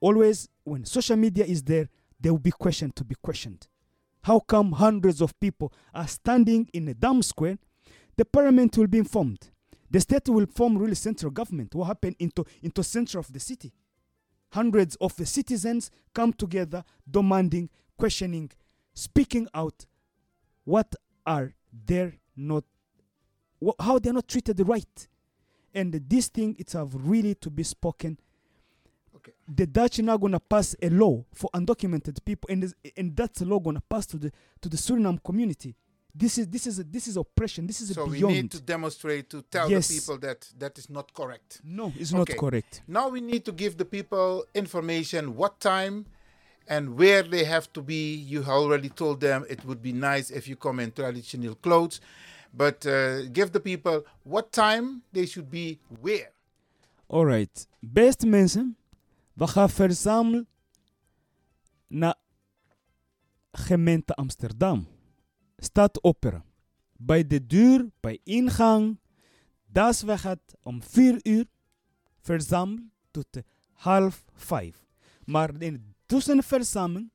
Always 0.00 0.50
when 0.64 0.84
social 0.84 1.16
media 1.16 1.46
is 1.46 1.62
there, 1.62 1.88
there 2.20 2.32
will 2.32 2.40
be 2.40 2.50
question 2.50 2.92
to 2.96 3.04
be 3.04 3.14
questioned. 3.22 3.68
How 4.24 4.40
come 4.40 4.72
hundreds 4.72 5.22
of 5.22 5.38
people 5.40 5.72
are 5.94 6.06
standing 6.06 6.68
in 6.74 6.88
a 6.88 6.94
dam 6.94 7.22
square? 7.22 7.56
The 8.18 8.24
parliament 8.24 8.76
will 8.76 8.88
be 8.88 8.98
informed. 8.98 9.48
The 9.90 10.00
state 10.00 10.28
will 10.28 10.46
form 10.46 10.76
really 10.76 10.96
central 10.96 11.30
government. 11.30 11.72
What 11.74 11.84
happened 11.86 12.16
into 12.18 12.44
into 12.62 12.82
center 12.82 13.20
of 13.20 13.32
the 13.32 13.38
city? 13.38 13.72
Hundreds 14.50 14.96
of 14.96 15.14
the 15.14 15.24
citizens 15.24 15.90
come 16.12 16.32
together, 16.32 16.82
demanding, 17.08 17.70
questioning, 17.96 18.50
speaking 18.92 19.46
out. 19.54 19.86
What 20.64 20.94
are 21.24 21.54
they 21.86 22.18
not? 22.36 22.64
wh- 23.64 23.80
how 23.80 24.00
they're 24.00 24.12
not 24.12 24.26
treated 24.26 24.60
right? 24.66 25.08
And 25.72 25.92
this 25.92 26.26
thing, 26.26 26.56
it's 26.58 26.72
have 26.72 26.92
really 26.94 27.36
to 27.36 27.50
be 27.50 27.62
spoken. 27.62 28.18
Okay. 29.14 29.32
The 29.46 29.66
Dutch 29.66 30.00
now 30.00 30.16
gonna 30.16 30.40
pass 30.40 30.74
a 30.82 30.88
law 30.90 31.24
for 31.32 31.50
undocumented 31.54 32.24
people, 32.24 32.48
and 32.50 32.74
and 32.96 33.16
that 33.16 33.40
law 33.42 33.60
gonna 33.60 33.82
pass 33.88 34.06
to 34.06 34.16
the 34.18 34.32
to 34.60 34.68
the 34.68 34.76
Suriname 34.76 35.22
community. 35.22 35.76
This 36.14 36.38
is 36.38 36.46
this 36.48 36.66
is 36.66 36.78
a, 36.78 36.84
this 36.84 37.06
is 37.06 37.16
oppression. 37.16 37.66
This 37.66 37.80
is 37.80 37.94
So 37.94 38.02
a 38.02 38.06
we 38.06 38.20
need 38.22 38.50
to 38.50 38.60
demonstrate 38.60 39.28
to 39.30 39.42
tell 39.42 39.70
Yes. 39.70 39.88
the 39.88 39.94
people 39.94 40.18
that 40.18 40.48
that 40.58 40.78
is 40.78 40.88
not 40.88 41.12
correct. 41.12 41.60
No, 41.64 41.92
it's 41.96 42.12
not 42.12 42.28
correct. 42.36 42.82
Now 42.86 43.08
we 43.10 43.20
need 43.20 43.44
to 43.44 43.52
give 43.52 43.76
the 43.76 43.84
people 43.84 44.44
information 44.54 45.36
what 45.36 45.60
time 45.60 46.06
and 46.66 46.96
where 46.98 47.22
they 47.22 47.44
have 47.44 47.66
to 47.72 47.82
be. 47.82 48.14
You 48.14 48.42
already 48.44 48.88
told 48.88 49.20
them 49.20 49.44
it 49.48 49.64
would 49.64 49.80
be 49.82 49.92
nice 49.92 50.30
if 50.30 50.48
you 50.48 50.56
come 50.56 50.80
in 50.82 50.90
traditional 50.92 51.54
clothes, 51.56 52.00
but 52.52 52.84
uh, 52.86 53.22
give 53.32 53.52
the 53.52 53.60
people 53.60 54.04
what 54.24 54.50
time 54.52 55.02
they 55.12 55.26
should 55.26 55.50
be 55.50 55.78
where. 56.00 56.30
Alright. 57.10 57.66
best 57.80 58.24
mensen, 58.26 58.76
we 59.34 59.46
gaan 59.46 59.70
verzamelen 59.70 60.46
naar 61.88 62.16
gemeente 63.52 64.14
Amsterdam. 64.14 64.86
Stad 65.58 66.02
Opera. 66.02 66.44
Bij 66.96 67.26
de 67.26 67.46
deur, 67.46 67.86
bij 68.00 68.18
ingang. 68.24 68.98
Dat 69.66 70.00
we 70.00 70.18
gaat 70.18 70.56
om 70.62 70.82
4 70.82 71.18
uur 71.22 71.46
verzamelen 72.20 72.92
tot 73.10 73.26
half 73.72 74.24
5. 74.34 74.84
Maar 75.24 75.62
in 75.62 75.94
tussen 76.06 76.36
de 76.36 76.42
verzameling, 76.42 77.10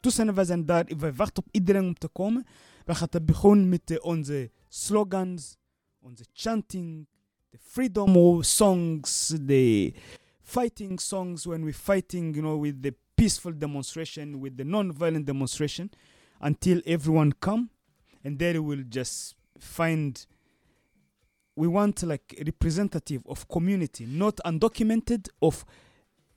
tussen 0.00 0.34
we 0.34 0.44
zijn 0.44 0.66
daar, 0.66 0.84
we 0.84 1.14
wachten 1.14 1.42
op 1.42 1.48
iedereen 1.50 1.84
om 1.84 1.94
te 1.94 2.08
komen. 2.08 2.46
We 2.84 2.94
gaan 2.94 3.08
beginnen 3.24 3.68
met 3.68 3.90
eh, 3.90 3.96
onze 4.00 4.50
slogans, 4.68 5.56
onze 5.98 6.24
chanting, 6.32 7.06
the 7.50 7.58
freedom 7.58 8.42
songs, 8.42 9.26
the 9.46 9.92
fighting 10.42 11.00
songs 11.00 11.44
when 11.44 11.62
we're 11.62 11.72
fighting, 11.72 12.34
you 12.34 12.46
know, 12.46 12.60
with 12.62 12.82
the 12.82 12.94
peaceful 13.14 13.58
demonstration, 13.58 14.40
with 14.40 14.56
the 14.56 14.64
non-violent 14.64 15.26
demonstration, 15.26 15.90
until 16.40 16.80
everyone 16.86 17.32
come, 17.32 17.70
and 18.24 18.38
then 18.38 18.64
we'll 18.64 18.84
just 18.88 19.34
find. 19.58 20.26
We 21.56 21.66
want 21.68 22.02
like 22.04 22.34
representative 22.46 23.22
of 23.26 23.46
community, 23.48 24.06
not 24.06 24.36
undocumented 24.46 25.28
of, 25.42 25.64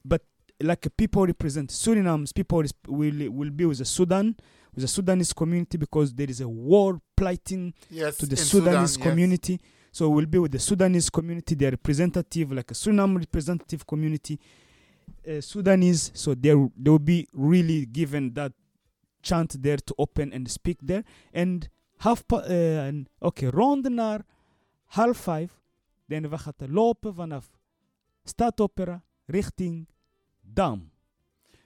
but 0.04 0.22
like 0.62 0.86
a 0.86 0.90
people 0.90 1.26
represent 1.26 1.70
Suriname's 1.70 2.34
people 2.34 2.64
will 2.88 3.32
will 3.32 3.50
be 3.52 3.66
with 3.66 3.78
the 3.78 3.86
Sudan, 3.86 4.36
with 4.74 4.82
the 4.84 4.88
Sudanese 4.88 5.32
community 5.34 5.78
because 5.78 6.14
there 6.14 6.30
is 6.30 6.42
a 6.42 6.48
war 6.48 7.00
plighting 7.16 7.74
Yes, 7.90 8.18
to 8.18 8.26
the 8.26 8.34
in 8.34 8.38
Sudan, 8.38 8.66
Sudanese 8.74 8.98
yes. 8.98 9.08
community. 9.08 9.60
So 9.92 10.10
we'll 10.10 10.26
be 10.26 10.40
with 10.40 10.52
the 10.52 10.60
Sudanese 10.60 11.10
community, 11.10 11.54
their 11.56 11.72
representative, 11.72 12.52
like 12.52 12.72
a 12.72 12.74
Suriname 12.74 13.20
representative 13.20 13.86
community, 13.86 14.40
uh, 15.28 15.40
Sudanese. 15.40 16.12
So 16.16 16.34
they 16.34 16.50
they 16.76 16.90
will 16.90 17.00
be 17.00 17.28
really 17.34 17.86
given 17.86 18.34
that 18.34 18.52
chant 19.26 19.62
there 19.64 19.78
to 19.84 19.94
open 19.96 20.34
and 20.34 20.52
speak 20.52 20.80
there. 20.86 21.04
And 21.32 21.68
half 21.98 22.26
pa- 22.26 22.48
uh, 22.48 22.86
en- 22.88 23.08
oké, 23.20 23.50
rond 23.50 23.90
naar 23.90 24.26
half 24.86 25.18
vijf. 25.18 25.62
Dan 26.06 26.30
we 26.30 26.38
gaan 26.38 26.54
lopen 26.58 27.14
vanaf 27.16 27.50
Stadopera 28.24 29.04
richting 29.26 29.88
Dam. 30.42 30.92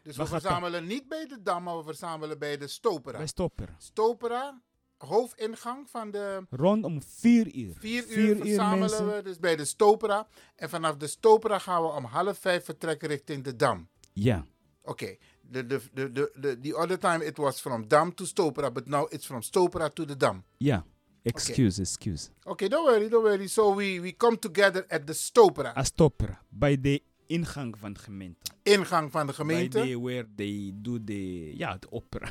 Dus 0.03 0.15
We 0.17 0.23
we 0.23 0.29
gaan 0.29 0.39
verzamelen 0.41 0.85
niet 0.87 1.07
bij 1.07 1.25
de 1.27 1.41
Dam, 1.41 1.63
maar 1.63 1.77
we 1.77 1.83
verzamelen 1.83 2.39
bij 2.39 2.57
de 2.57 2.67
Stopera. 2.67 3.17
Bij 3.17 3.27
Stopera. 3.27 3.75
Stopera, 3.77 4.61
hoofdingang 4.97 5.89
van 5.89 6.11
de 6.11 6.45
Rond 6.49 6.83
om 6.85 7.01
vier 7.01 7.55
uur. 7.55 7.75
Vier 7.79 8.03
uur 8.07 8.13
Vier 8.13 8.29
uur, 8.29 8.35
verzamelen 8.37 9.15
we 9.15 9.21
dus 9.21 9.39
bij 9.39 9.55
de 9.55 9.65
Stopera. 9.65 10.27
En 10.55 10.69
vanaf 10.69 10.97
de 10.97 11.07
Stopera 11.07 11.59
gaan 11.59 11.81
we 11.81 11.87
om 11.89 12.03
half 12.03 12.37
vijf 12.39 12.65
vertrekken 12.65 13.07
richting 13.07 13.43
de 13.43 13.55
Dam. 13.55 13.87
Ja. 14.13 14.45
Oké. 14.81 15.15
The, 15.51 15.63
the, 15.63 15.81
the, 15.93 16.09
the, 16.09 16.31
the, 16.41 16.55
the 16.55 16.73
other 16.77 16.97
time 16.97 17.21
it 17.21 17.37
was 17.37 17.59
from 17.59 17.87
Dam 17.87 18.11
to 18.11 18.25
Stopera, 18.25 18.69
but 18.73 18.87
now 18.87 19.07
it's 19.11 19.25
from 19.25 19.41
Stopera 19.41 19.89
to 19.89 20.05
the 20.05 20.15
Dam. 20.15 20.43
Ja. 20.57 20.83
Excuse, 21.23 21.81
excuse. 21.81 22.29
Okay, 22.45 22.69
don't 22.69 22.85
worry, 22.85 23.09
don't 23.09 23.23
worry. 23.23 23.47
So 23.47 23.73
we, 23.75 23.99
we 23.99 24.11
come 24.13 24.37
together 24.37 24.85
at 24.89 25.05
the 25.05 25.13
Stopera. 25.13 25.73
A 25.75 25.83
Stopera. 25.83 26.41
Bij 26.49 26.81
de 26.81 27.01
ingang 27.25 27.77
van 27.77 27.93
de 27.93 27.99
gemeente. 27.99 28.51
Ingang 28.63 29.11
van 29.11 29.27
de 29.27 29.33
gemeente. 29.33 29.77
Bij 29.77 29.87
de, 29.87 29.99
where 29.99 30.27
they 30.35 30.71
do 30.75 31.03
the, 31.03 31.57
ja, 31.57 31.77
de 31.77 31.87
opera. 31.91 32.29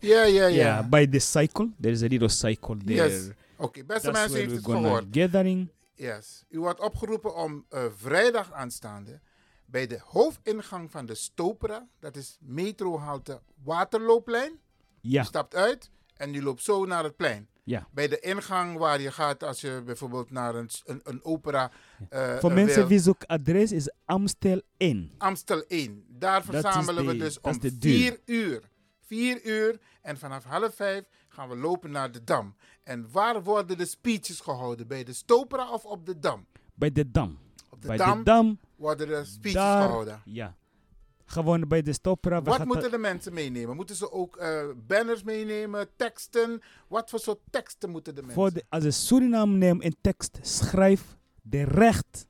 Ja, 0.00 0.22
ja, 0.22 0.46
ja. 0.46 0.88
Bij 0.88 1.08
de 1.08 1.18
cycle. 1.18 1.70
There 1.80 1.94
is 1.94 2.02
a 2.02 2.06
little 2.06 2.28
cycle 2.28 2.76
there. 2.76 3.08
Yes. 3.08 3.30
Oké, 3.56 3.84
beste 3.84 4.10
That's 4.10 4.18
mensen, 4.18 4.38
heeft 4.38 4.54
het 4.54 4.64
gehoord. 4.64 5.06
Gathering. 5.10 5.68
Yes. 5.94 6.44
U 6.48 6.58
wordt 6.60 6.80
opgeroepen 6.80 7.34
om 7.34 7.64
eh, 7.68 7.84
vrijdag 7.96 8.52
aanstaande 8.52 9.20
bij 9.74 9.86
de 9.86 10.00
hoofdingang 10.04 10.90
van 10.90 11.06
de 11.06 11.14
Stopera, 11.14 11.88
dat 11.98 12.16
is 12.16 12.36
metrohalte 12.40 13.40
Waterloopplein. 13.64 14.58
Ja. 15.00 15.22
U 15.22 15.24
stapt 15.24 15.54
uit 15.54 15.90
en 16.16 16.34
u 16.34 16.42
loopt 16.42 16.62
zo 16.62 16.84
naar 16.84 17.04
het 17.04 17.16
plein. 17.16 17.48
Ja. 17.64 17.88
Bij 17.92 18.08
de 18.08 18.20
ingang 18.20 18.78
waar 18.78 19.00
je 19.00 19.10
gaat 19.12 19.42
als 19.42 19.60
je 19.60 19.82
bijvoorbeeld 19.84 20.30
naar 20.30 20.54
een, 20.54 20.68
een, 20.84 21.00
een 21.04 21.24
opera 21.24 21.70
eh, 22.08 22.36
Voor 22.38 22.50
eh, 22.50 22.56
mensen 22.56 22.88
wil. 22.88 23.02
wie 23.04 23.14
adres 23.26 23.72
is 23.72 23.92
Amstel 24.04 24.62
1. 24.76 25.12
Amstel 25.18 25.64
1. 25.68 26.04
Daar 26.08 26.44
verzamelen 26.44 27.06
we 27.06 27.16
dus 27.16 27.40
om 27.40 27.50
is 27.50 27.58
de 27.58 27.78
duur. 27.78 27.98
4 27.98 28.20
uur. 28.24 28.62
4 29.00 29.44
uur 29.44 29.78
en 30.02 30.18
vanaf 30.18 30.44
half 30.44 30.74
5 30.74 31.04
gaan 31.28 31.48
we 31.48 31.56
lopen 31.56 31.90
naar 31.90 32.12
de 32.12 32.24
Dam. 32.24 32.54
En 32.82 33.08
waar 33.12 33.42
worden 33.42 33.78
de 33.78 33.86
speeches 33.86 34.40
gehouden? 34.40 34.86
Bij 34.86 35.04
de 35.04 35.12
Stopera 35.12 35.70
of 35.70 35.84
op 35.84 36.06
de 36.06 36.18
Dam? 36.18 36.46
Bij 36.74 36.92
de 36.92 37.10
Dam. 37.10 37.38
Op 37.70 37.82
de 37.82 37.88
bij 37.88 37.96
Dam 37.96 38.18
de 38.18 38.24
Dam. 38.24 38.58
Worden 38.76 39.08
de 39.08 39.24
speeches 39.24 39.52
daar, 39.52 39.82
gehouden. 39.82 40.22
Ja. 40.24 40.56
Gewoon 41.24 41.68
bij 41.68 41.82
de 41.82 41.92
stopra. 41.92 42.42
Wat 42.42 42.64
moeten 42.64 42.90
de 42.90 42.98
mensen 42.98 43.32
meenemen? 43.34 43.76
Moeten 43.76 43.96
ze 43.96 44.12
ook 44.12 44.36
eh, 44.36 44.64
banners 44.86 45.22
meenemen, 45.22 45.88
teksten? 45.96 46.60
Wat 46.88 47.10
voor 47.10 47.18
soort 47.18 47.40
teksten 47.50 47.90
moeten 47.90 48.14
de 48.14 48.20
mensen? 48.20 48.40
voor 48.40 48.52
de, 48.52 48.64
als 48.68 48.84
een 48.84 48.92
Suriname 48.92 49.56
neem 49.56 49.80
in 49.80 49.96
tekst 50.00 50.38
schrijf 50.42 51.16
de 51.42 51.62
recht 51.62 52.26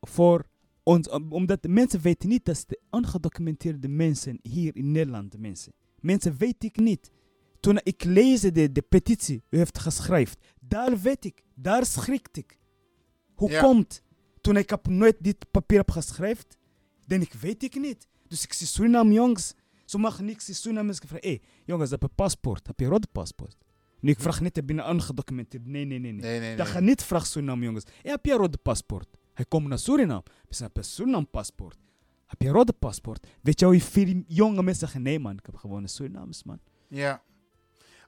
voor 0.00 0.44
ons. 0.82 1.08
om- 1.08 1.32
Omdat 1.32 1.62
de 1.62 1.68
mensen 1.68 2.00
weten 2.00 2.28
niet 2.28 2.44
dat 2.44 2.64
de 2.66 2.80
ongedocumenteerde 2.90 3.88
mensen 3.88 4.38
hier 4.42 4.76
in 4.76 4.92
Nederland, 4.92 5.32
de 5.32 5.38
mensen. 5.38 5.72
Mensen 6.00 6.36
weet 6.36 6.64
ik 6.64 6.76
niet. 6.76 7.10
Toen 7.60 7.80
ik 7.82 8.04
lees 8.04 8.40
de, 8.40 8.72
de 8.72 8.82
petitie 8.82 9.42
u 9.50 9.56
heeft 9.56 9.78
geschreven, 9.78 10.36
daar 10.60 11.00
weet 11.00 11.24
ik, 11.24 11.42
daar 11.54 11.86
schrikt 11.86 12.36
ik. 12.36 12.58
Hoe 13.34 13.50
Ja. 13.50 13.60
komt? 13.60 14.02
Toen 14.46 14.56
ik 14.56 14.70
heb 14.70 14.88
nooit 14.88 15.16
dit 15.20 15.50
papier 15.50 15.78
heb 15.78 15.90
geschreven, 15.90 16.44
denk 17.06 17.22
ik, 17.22 17.32
weet 17.32 17.62
ik 17.62 17.74
niet. 17.74 18.06
Dus 18.28 18.44
ik 18.44 18.52
zie 18.52 18.66
Suriname 18.66 19.12
jongens, 19.12 19.54
ze 19.84 19.98
mag 19.98 20.20
niks 20.20 20.48
in 20.48 20.54
Suriname. 20.54 20.92
Ik 20.92 21.02
vraag, 21.06 21.20
hé 21.20 21.28
hey, 21.28 21.40
jongens, 21.64 21.90
heb 21.90 22.02
je 22.02 22.08
paspoort? 22.14 22.66
Heb 22.66 22.80
je 22.80 22.86
rode 22.86 23.06
paspoort? 23.12 23.56
Nu, 24.00 24.10
ik 24.10 24.20
vraag 24.20 24.40
niet, 24.40 24.56
heb 24.56 24.68
je 24.68 24.74
een 24.74 24.84
ongedocumenteerd? 24.84 25.66
Nee, 25.66 25.84
nee, 25.84 25.98
nee. 25.98 26.12
nee. 26.12 26.20
Nee, 26.20 26.40
nee, 26.40 26.56
Dat 26.56 26.66
ga 26.66 26.80
niet 26.80 27.02
vragen 27.02 27.26
Suriname 27.26 27.64
jongens. 27.64 27.84
Hey, 28.02 28.10
heb 28.10 28.26
je 28.26 28.32
rode 28.32 28.58
paspoort? 28.58 29.08
Hij 29.34 29.44
komt 29.44 29.68
naar 29.68 29.78
Suriname. 29.78 30.22
Dus 30.48 30.58
heb 30.58 30.70
je 30.72 30.78
een 30.78 30.84
Suriname 30.84 31.26
paspoort? 31.26 31.78
Heb 32.26 32.42
je 32.42 32.48
een 32.48 32.54
rode 32.54 32.72
paspoort? 32.72 33.26
Weet 33.42 33.60
je 33.60 33.66
hoe 33.66 33.74
je 33.74 33.80
vier 33.80 34.22
jonge 34.26 34.62
mensen 34.62 34.78
zeggen, 34.78 35.02
nee 35.02 35.18
man, 35.18 35.38
ik 35.38 35.46
heb 35.46 35.56
gewoon 35.56 35.82
een 35.82 35.88
Surinaams 35.88 36.44
man. 36.44 36.60
Ja. 36.88 37.22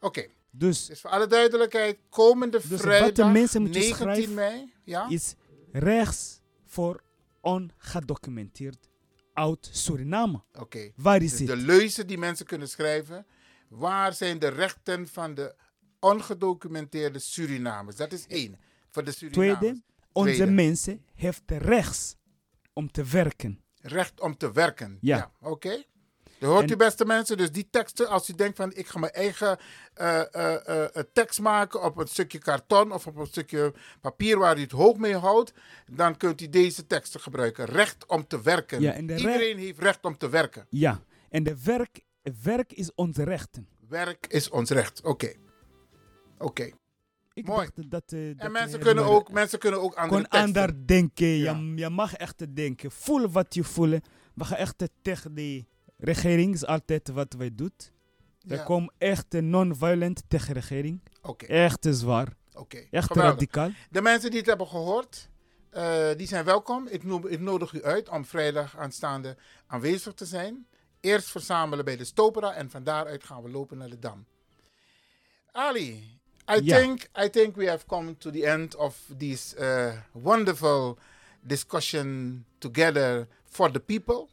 Oké. 0.00 0.26
Dus, 0.50 0.86
Dus 0.86 1.00
voor 1.00 1.10
alle 1.10 1.26
duidelijkheid, 1.26 1.98
komende 2.08 2.60
dus 2.68 2.80
vrijdag, 2.80 3.32
mensen 3.32 3.62
moeten 3.62 3.80
19 3.80 4.06
schrijven 4.06 4.34
mei, 4.34 4.72
ja? 4.84 5.08
is 5.08 5.34
rechts 5.78 6.40
voor 6.64 7.02
ongedocumenteerd 7.40 8.88
oud 9.32 9.68
Suriname. 9.72 10.42
Oké. 10.58 10.92
Waar 10.96 11.22
is 11.22 11.30
Dus 11.30 11.38
het? 11.38 11.48
de 11.48 11.56
leuzen 11.56 12.06
die 12.06 12.18
mensen 12.18 12.46
kunnen 12.46 12.68
schrijven. 12.68 13.26
Waar 13.68 14.12
zijn 14.12 14.38
de 14.38 14.48
rechten 14.48 15.08
van 15.08 15.34
de 15.34 15.54
ongedocumenteerde 16.00 17.18
Surinamers? 17.18 17.96
Dat 17.96 18.12
is 18.12 18.26
één. 18.26 18.58
Voor 18.90 19.04
de 19.04 19.12
Surinamers. 19.12 19.58
Tweede, 19.58 19.82
onze 20.12 20.34
Tweede. 20.34 20.52
mensen 20.52 21.04
heeft 21.14 21.42
rechts 21.46 22.16
om 22.72 22.90
te 22.90 23.04
werken. 23.04 23.62
Recht 23.80 24.20
om 24.20 24.36
te 24.36 24.52
werken. 24.52 24.98
Ja. 25.00 25.32
Oké. 25.40 25.82
Dat 26.38 26.50
hoort 26.50 26.62
En- 26.64 26.70
u 26.70 26.76
beste 26.76 27.04
mensen. 27.04 27.36
Dus 27.36 27.52
die 27.52 27.68
teksten, 27.70 28.08
als 28.08 28.28
u 28.28 28.32
denkt 28.34 28.56
van 28.56 28.72
ik 28.74 28.86
ga 28.86 28.98
mijn 28.98 29.12
eigen 29.12 29.58
eh, 29.94 30.34
eh, 30.34 30.84
eh, 30.96 31.04
tekst 31.12 31.40
maken 31.40 31.82
op 31.82 31.96
een 31.96 32.06
stukje 32.08 32.38
karton 32.38 32.92
of 32.92 33.06
op 33.06 33.16
een 33.16 33.26
stukje 33.26 33.72
papier 34.00 34.38
waar 34.38 34.58
u 34.58 34.60
het 34.60 34.70
hoog 34.72 34.96
mee 34.96 35.16
houdt, 35.16 35.52
dan 35.92 36.16
kunt 36.16 36.40
u 36.40 36.48
deze 36.48 36.86
teksten 36.86 37.20
gebruiken. 37.20 37.64
Recht 37.64 38.06
om 38.06 38.26
te 38.26 38.42
werken. 38.42 38.80
Ja, 38.80 38.92
en 38.92 39.06
de 39.06 39.12
re- 39.14 39.18
Iedereen 39.18 39.58
heeft 39.58 39.78
recht 39.78 40.04
om 40.04 40.16
te 40.18 40.28
werken. 40.28 40.66
Ja, 40.70 41.02
en 41.30 41.42
de 41.42 41.62
werk, 41.64 42.00
werk 42.42 42.72
is 42.72 42.94
onze 42.94 43.22
rechten. 43.22 43.68
Werk 43.88 44.26
is 44.26 44.48
ons 44.50 44.70
recht. 44.70 45.02
Oké. 45.02 45.32
Oké. 46.38 46.70
Ik 47.32 47.46
Mooi. 47.46 47.68
dacht 47.74 47.90
dat... 47.90 48.12
eh, 48.12 48.26
dat 48.36 48.46
En 48.46 48.52
mensen 48.52 48.80
kunnen 48.80 49.04
maar- 49.04 49.12
ook, 49.12 49.32
mensen 49.32 49.58
kunnen 49.58 49.80
ook 49.82 49.94
andere 49.94 50.28
Kon 50.28 50.40
ander 50.40 50.86
denken. 50.86 51.26
Je, 51.26 51.72
je 51.76 51.88
mag 51.88 52.14
echt 52.14 52.54
denken. 52.56 52.90
Voel 52.90 53.30
wat 53.30 53.54
je 53.54 53.64
voelt. 53.64 54.06
We 54.34 54.44
gaan 54.44 54.56
echt 54.58 54.88
tegen 55.02 55.34
de 55.34 55.64
regering. 55.98 56.54
is 56.54 56.66
altijd 56.66 57.08
wat 57.08 57.32
wij 57.32 57.54
doen. 57.54 57.72
We 58.40 58.54
Ja. 58.54 58.62
komen 58.62 58.92
echt 58.98 59.34
eh, 59.34 59.42
non-violent 59.42 60.22
tegen 60.28 60.54
regering. 60.54 61.00
Echt 61.46 61.86
zwaar. 61.90 62.36
Oké, 62.54 62.84
Echt 62.90 63.06
geweldig. 63.06 63.32
radicaal. 63.32 63.70
De 63.90 64.02
mensen 64.02 64.30
die 64.30 64.38
het 64.38 64.48
hebben 64.48 64.66
gehoord, 64.66 65.28
eh, 65.70 66.08
die 66.16 66.26
zijn 66.26 66.44
welkom. 66.44 66.86
Ik, 66.86 67.04
noem, 67.04 67.26
ik 67.26 67.40
nodig 67.40 67.72
u 67.72 67.82
uit 67.84 68.08
om 68.08 68.24
vrijdag 68.24 68.76
aanstaande 68.76 69.36
aanwezig 69.66 70.14
te 70.14 70.24
zijn. 70.26 70.66
Eerst 71.00 71.28
verzamelen 71.30 71.84
bij 71.84 71.96
de 71.96 72.04
Stopera 72.04 72.52
en 72.54 72.70
van 72.70 72.82
daaruit 72.84 73.24
gaan 73.24 73.42
we 73.42 73.50
lopen 73.50 73.78
naar 73.78 73.88
de 73.88 73.98
Dam. 73.98 74.26
Ali, 75.52 76.18
I 76.56 76.60
think 76.64 77.08
I 77.24 77.30
think 77.30 77.56
we 77.56 77.68
have 77.68 77.86
come 77.86 78.16
to 78.18 78.30
the 78.30 78.46
end 78.46 78.74
of 78.76 78.96
this 79.18 79.54
uh, 79.58 79.92
wonderful 80.12 80.98
discussion 81.40 82.44
together 82.58 83.26
for 83.44 83.70
the 83.70 83.80
people. 83.80 84.28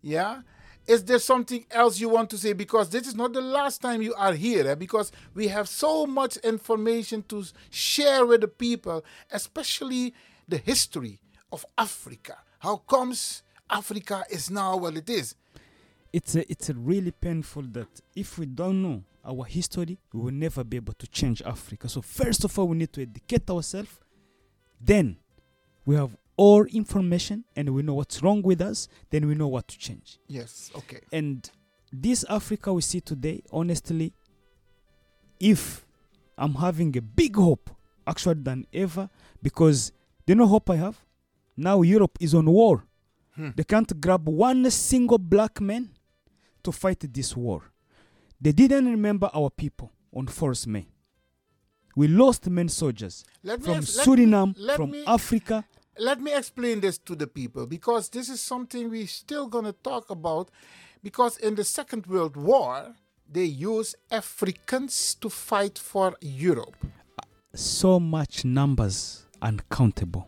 Yeah. 0.00 0.38
Is 0.86 1.04
there 1.04 1.18
something 1.18 1.64
else 1.70 1.98
you 1.98 2.08
want 2.10 2.28
to 2.30 2.38
say? 2.38 2.52
Because 2.52 2.90
this 2.90 3.06
is 3.06 3.14
not 3.14 3.32
the 3.32 3.40
last 3.40 3.80
time 3.80 4.02
you 4.02 4.14
are 4.14 4.34
here. 4.34 4.68
eh? 4.68 4.74
Because 4.74 5.12
we 5.34 5.48
have 5.48 5.68
so 5.68 6.06
much 6.06 6.36
information 6.38 7.22
to 7.28 7.44
share 7.70 8.26
with 8.26 8.42
the 8.42 8.48
people, 8.48 9.04
especially 9.30 10.12
the 10.46 10.58
history 10.58 11.20
of 11.50 11.64
Africa. 11.78 12.36
How 12.58 12.76
comes 12.76 13.42
Africa 13.70 14.24
is 14.30 14.50
now 14.50 14.76
what 14.76 14.96
it 14.96 15.08
is? 15.08 15.34
It's, 16.12 16.34
a, 16.36 16.48
it's 16.50 16.68
a 16.68 16.74
really 16.74 17.10
painful 17.12 17.62
that 17.72 17.88
if 18.14 18.38
we 18.38 18.46
don't 18.46 18.82
know 18.82 19.02
our 19.24 19.44
history, 19.46 19.98
we 20.12 20.20
will 20.20 20.32
never 20.32 20.62
be 20.62 20.76
able 20.76 20.92
to 20.94 21.06
change 21.06 21.42
Africa. 21.42 21.88
So 21.88 22.02
first 22.02 22.44
of 22.44 22.58
all, 22.58 22.68
we 22.68 22.76
need 22.76 22.92
to 22.92 23.02
educate 23.02 23.48
ourselves. 23.50 23.98
Then 24.80 25.16
we 25.86 25.96
have 25.96 26.14
all 26.36 26.64
information 26.64 27.44
and 27.56 27.70
we 27.70 27.82
know 27.82 27.94
what's 27.94 28.22
wrong 28.22 28.42
with 28.42 28.60
us. 28.60 28.88
Then 29.10 29.26
we 29.28 29.34
know 29.34 29.48
what 29.48 29.68
to 29.68 29.78
change. 29.78 30.18
Yes. 30.26 30.70
Okay. 30.76 31.00
And 31.12 31.48
this 31.92 32.24
Africa 32.28 32.72
we 32.72 32.82
see 32.82 33.00
today, 33.00 33.42
honestly, 33.52 34.12
if 35.40 35.84
I'm 36.36 36.54
having 36.54 36.96
a 36.96 37.00
big 37.02 37.36
hope, 37.36 37.70
actually 38.06 38.34
than 38.42 38.66
ever, 38.72 39.08
because 39.42 39.92
you 40.26 40.34
know 40.34 40.46
hope 40.46 40.70
I 40.70 40.76
have? 40.76 41.00
Now 41.56 41.82
Europe 41.82 42.18
is 42.20 42.34
on 42.34 42.46
war. 42.50 42.84
Hmm. 43.36 43.50
They 43.56 43.64
can't 43.64 44.00
grab 44.00 44.28
one 44.28 44.70
single 44.70 45.18
black 45.18 45.60
man 45.60 45.90
to 46.62 46.72
fight 46.72 47.00
this 47.12 47.36
war. 47.36 47.62
They 48.40 48.52
didn't 48.52 48.86
remember 48.86 49.30
our 49.34 49.50
people 49.50 49.92
on 50.12 50.26
1st 50.26 50.66
May. 50.66 50.86
We 51.96 52.08
lost 52.08 52.48
men 52.50 52.68
soldiers 52.68 53.24
Let 53.42 53.62
from 53.62 53.76
ex- 53.78 53.96
let 53.96 54.06
me- 54.08 54.26
Suriname, 54.26 54.76
from 54.76 54.90
me- 54.90 55.04
Africa. 55.06 55.64
Let 55.98 56.20
me 56.20 56.32
explain 56.36 56.80
this 56.80 56.98
to 56.98 57.14
the 57.16 57.26
people 57.26 57.66
because 57.66 58.10
this 58.10 58.28
is 58.28 58.40
something 58.40 58.88
we're 58.90 59.06
still 59.06 59.46
going 59.48 59.64
to 59.64 59.72
talk 59.82 60.10
about 60.10 60.50
because 61.02 61.36
in 61.46 61.54
the 61.54 61.64
second 61.64 62.06
world 62.06 62.36
war 62.36 62.94
they 63.32 63.44
used 63.44 63.96
africans 64.10 65.14
to 65.18 65.28
fight 65.30 65.78
for 65.78 66.16
europe 66.20 66.76
So 67.56 68.00
much 68.00 68.44
numbers 68.44 69.26
uncountable. 69.40 70.26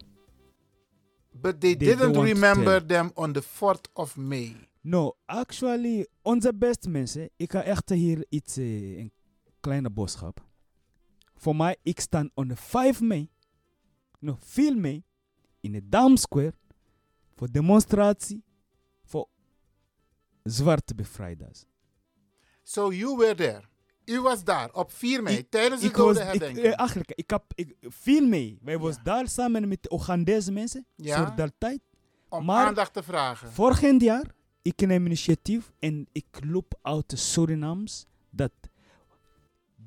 but 1.43 1.61
they, 1.61 1.75
They 1.75 1.87
didn't 1.87 1.99
don't 1.99 2.17
want 2.17 2.29
to 2.29 2.35
remember 2.35 2.81
them 2.81 3.11
on 3.17 3.33
the 3.33 3.41
4th 3.43 3.87
of 3.95 4.17
may 4.17 4.55
No, 4.89 5.17
actually, 5.27 6.07
onze 6.23 6.55
beste 6.55 6.89
mensen, 6.89 7.31
ik 7.37 7.51
ga 7.53 7.63
echt 7.63 7.89
hier 7.89 8.27
iets, 8.29 8.57
eh, 8.57 8.99
een 8.99 9.13
kleine 9.61 9.91
boodschap. 9.91 10.45
Voor 11.35 11.57
mij, 11.57 11.77
ik 11.83 12.01
sta 12.01 12.29
on 12.35 12.49
de 12.49 12.57
5 12.57 13.01
mei, 13.01 13.29
no, 14.19 14.37
4 14.41 14.77
mei, 14.77 15.05
in 15.67 15.73
de 15.73 15.89
Dam 15.89 16.17
Square, 16.17 16.55
voor 17.35 17.51
demonstratie 17.51 18.43
voor 19.05 19.29
zwarte 20.43 20.95
bevrijders. 20.95 21.65
so 22.63 22.93
you 22.93 23.17
were 23.17 23.35
there 23.35 23.63
u 24.05 24.21
was 24.21 24.45
daar 24.45 24.73
op 24.73 24.93
4 24.93 25.23
mei 25.23 25.37
Ik- 25.37 25.51
tijdens 25.51 25.81
de 25.81 25.87
ik 25.87 25.95
dode 25.95 26.21
ik, 26.21 26.27
herdenking 26.27 26.67
eh, 26.67 26.79
eigenlijk, 26.79 27.11
ik 27.15 27.31
heb 27.31 27.43
ik, 27.55 27.77
4 27.81 28.29
mei, 28.29 28.59
wij 28.63 28.79
was 28.79 28.97
daar 29.03 29.29
samen 29.29 29.69
met 29.69 29.83
de 29.83 29.93
Oegandese 29.93 30.53
mensen, 30.53 30.87
Ja. 30.97 31.27
voor 31.27 31.37
dat 31.37 31.53
tijd. 31.59 31.81
om 32.29 32.45
maar- 32.45 32.67
aandacht 32.67 32.93
te 32.93 33.03
vragen 33.03 33.53
Vorig 33.53 33.81
jaar, 34.01 34.35
ik 34.63 34.81
neem 34.87 35.07
initiatief 35.07 35.73
en 35.79 36.07
ik 36.13 36.27
loop 36.45 36.79
uit 36.83 37.11
de 37.11 37.17
Surinams 37.17 38.07
dat 38.31 38.53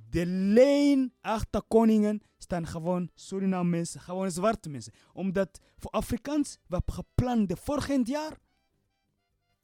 de 0.10 0.26
lijn 0.26 1.14
achter 1.22 1.62
koningen 1.68 2.22
staan 2.38 2.68
gewoon 2.68 3.10
Suriname 3.16 3.70
mensen, 3.70 4.02
gewoon 4.02 4.32
zwarte 4.32 4.70
mensen. 4.70 4.94
Omdat 5.14 5.60
voor 5.78 5.92
Afrikaans, 5.92 6.58
we 6.68 6.76
hebben 6.76 6.94
gepland 6.94 7.50
de 7.50 7.56
vorig 7.56 8.08
jaar 8.08 8.38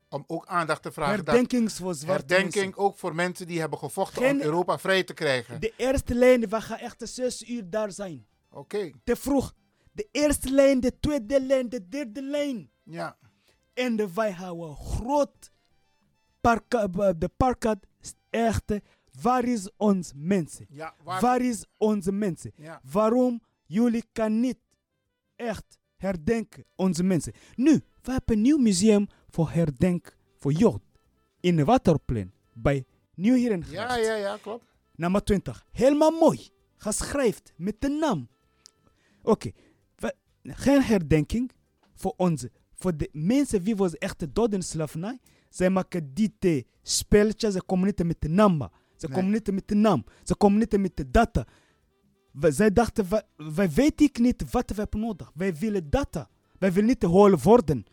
om 0.10 0.24
ook 0.28 0.46
aandacht 0.46 0.82
te 0.82 0.92
vragen 0.92 1.18
dat 1.18 1.26
herdenkings 1.26 1.78
voor 1.78 1.96
zwarte 1.96 2.34
herdenking 2.34 2.64
mensen. 2.66 2.84
ook 2.84 2.98
voor 2.98 3.16
mensen 3.16 3.48
die 3.48 3.60
hebben 3.60 3.80
gevochten 3.80 4.30
om 4.30 4.42
Europa 4.42 4.80
vrij 4.80 5.04
te 5.04 5.14
krijgen. 5.14 5.62
De 5.62 5.74
eerste 5.78 6.16
lijn, 6.16 6.50
we 6.50 6.62
gaan 6.62 6.78
echt 6.78 7.10
zes 7.10 7.50
uur 7.50 7.70
daar 7.70 7.92
zijn. 7.92 8.28
Oké, 8.50 8.92
Te 9.04 9.16
vroeg. 9.16 9.54
De 9.92 10.08
eerste 10.12 10.52
lijn, 10.52 10.80
de 10.80 11.00
tweede 11.00 11.42
lijn, 11.42 11.70
de 11.70 11.88
derde 11.88 12.22
lijn. 12.22 12.70
ja. 12.84 13.18
En 13.74 14.14
wij 14.14 14.32
houden 14.32 14.76
groot 14.76 15.52
parka, 16.42 16.88
de 17.14 17.30
parkat 17.38 17.78
echt. 18.30 18.74
Waar 19.22 19.44
is 19.46 19.70
ons 19.78 20.12
mensen? 20.16 20.66
Ja, 20.70 20.94
waar- 21.04 21.22
Waar 21.22 21.42
is 21.42 21.66
onze 21.78 22.12
mensen? 22.12 22.52
Ja. 22.56 22.82
Waarom 22.92 23.42
jullie 23.66 24.04
kan 24.12 24.40
niet 24.40 24.58
echt 25.36 25.80
herdenken 25.96 26.66
onze 26.76 27.04
mensen? 27.04 27.34
Nu, 27.56 27.72
we 28.02 28.12
hebben 28.12 28.36
een 28.36 28.42
nieuw 28.42 28.58
museum 28.58 29.08
voor 29.30 29.50
herdenk 29.50 30.18
voor 30.38 30.52
jeugd. 30.52 30.80
In 31.40 31.56
de 31.56 31.64
Waterplein. 31.66 32.34
Bij 32.54 32.86
Nieuw 33.16 33.36
hier 33.36 33.52
in 33.52 33.64
Ja, 33.70 33.96
ja, 33.96 34.16
ja, 34.16 34.38
klopt. 34.42 34.66
Nummer 34.96 35.24
20. 35.24 35.66
Helemaal 35.72 36.12
mooi. 36.12 36.50
Geschreven 36.78 37.42
met 37.56 37.76
de 37.82 37.90
naam. 37.90 38.28
Oké. 39.22 39.52
Geen 40.44 40.82
herdenking 40.82 41.52
voor 41.94 42.14
onze. 42.18 42.52
Voor 42.74 42.98
de 42.98 43.10
mensen 43.12 43.62
wie 43.64 43.76
was 43.76 43.98
echt 43.98 44.34
dood 44.36 44.54
in 44.54 44.64
slavernij. 44.64 45.20
Zij 45.50 45.70
maken 45.70 46.14
die 46.14 46.66
spelletjes, 46.82 47.54
ze 47.54 47.64
komen 47.64 47.86
niet 47.86 48.04
met 48.04 48.22
de 48.22 48.30
namba. 48.30 48.72
Ze 49.06 49.12
Nee. 49.12 49.20
komen 49.20 49.32
niet 49.32 49.52
met 49.52 49.68
de 49.68 49.76
naam. 49.76 50.04
Ze 50.24 50.36
komen 50.36 50.60
niet 50.60 50.78
met 50.80 50.98
de 50.98 51.12
data. 51.12 51.46
Wij, 52.32 52.52
zij 52.52 52.74
dachten, 52.74 53.10
wij, 53.10 53.24
wij 53.36 53.70
weten 53.70 54.24
niet 54.24 54.52
wat 54.52 54.70
we 54.70 54.76
hebben 54.76 55.00
nodig. 55.00 55.32
Wij 55.34 55.56
willen 55.56 55.90
data. 55.90 56.30
Wij 56.60 56.72
willen 56.72 56.90
niet 56.90 57.04
holen 57.04 57.40
worden. 57.42 57.86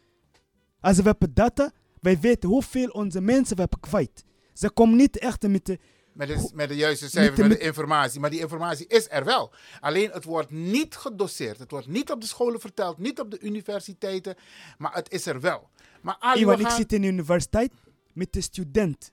Als 0.81 0.97
we 0.97 1.03
hebben 1.03 1.35
data, 1.35 1.73
wij 2.01 2.21
weten 2.21 2.49
hoeveel 2.49 2.89
onze 2.89 3.21
mensen 3.21 3.55
we 3.55 3.61
hebben 3.61 3.81
kwijt. 3.81 4.25
Ze 4.53 4.71
komen 4.71 4.97
niet 4.97 5.19
echt 5.19 5.49
met 5.49 5.67
de... 5.67 5.79
Met 6.13 6.29
de, 6.29 6.51
met 6.55 6.69
de 6.69 6.77
juiste 6.77 7.09
cijfers, 7.09 7.49
met, 7.49 7.51
de 7.51 7.65
informatie. 7.65 8.21
Maar 8.21 8.31
die 8.31 8.41
informatie 8.41 8.87
is 8.87 9.07
er 9.11 9.25
wel. 9.25 9.53
Alleen 9.81 10.11
het 10.11 10.25
wordt 10.25 10.51
niet 10.51 10.97
gedoseerd. 10.97 11.59
Het 11.59 11.71
wordt 11.71 11.87
niet 11.87 12.11
op 12.11 12.21
de 12.21 12.27
scholen 12.27 12.61
verteld, 12.61 12.99
niet 12.99 13.21
op 13.21 13.31
de 13.31 13.41
universiteiten. 13.41 14.35
Maar 14.79 14.95
het 14.95 15.11
is 15.11 15.27
er 15.27 15.41
wel. 15.41 15.69
Maar 16.03 16.17
Ali, 16.19 16.51
ik 16.51 16.69
zit 16.69 16.93
in 16.93 17.01
de 17.01 17.07
universiteit 17.07 17.73
met 18.13 18.33
de 18.33 18.41
student 18.41 19.13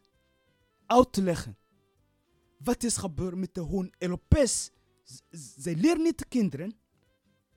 uit 0.86 1.14
te 1.14 1.22
leggen. 1.22 1.58
Wat 2.64 2.84
is 2.84 2.98
gebeurd 2.98 3.36
met 3.36 3.54
de 3.54 3.90
Europees? 3.98 4.72
Z- 5.04 5.20
Zij 5.58 5.76
leren 5.76 6.02
niet 6.02 6.18
de 6.18 6.26
kinderen. 6.28 6.74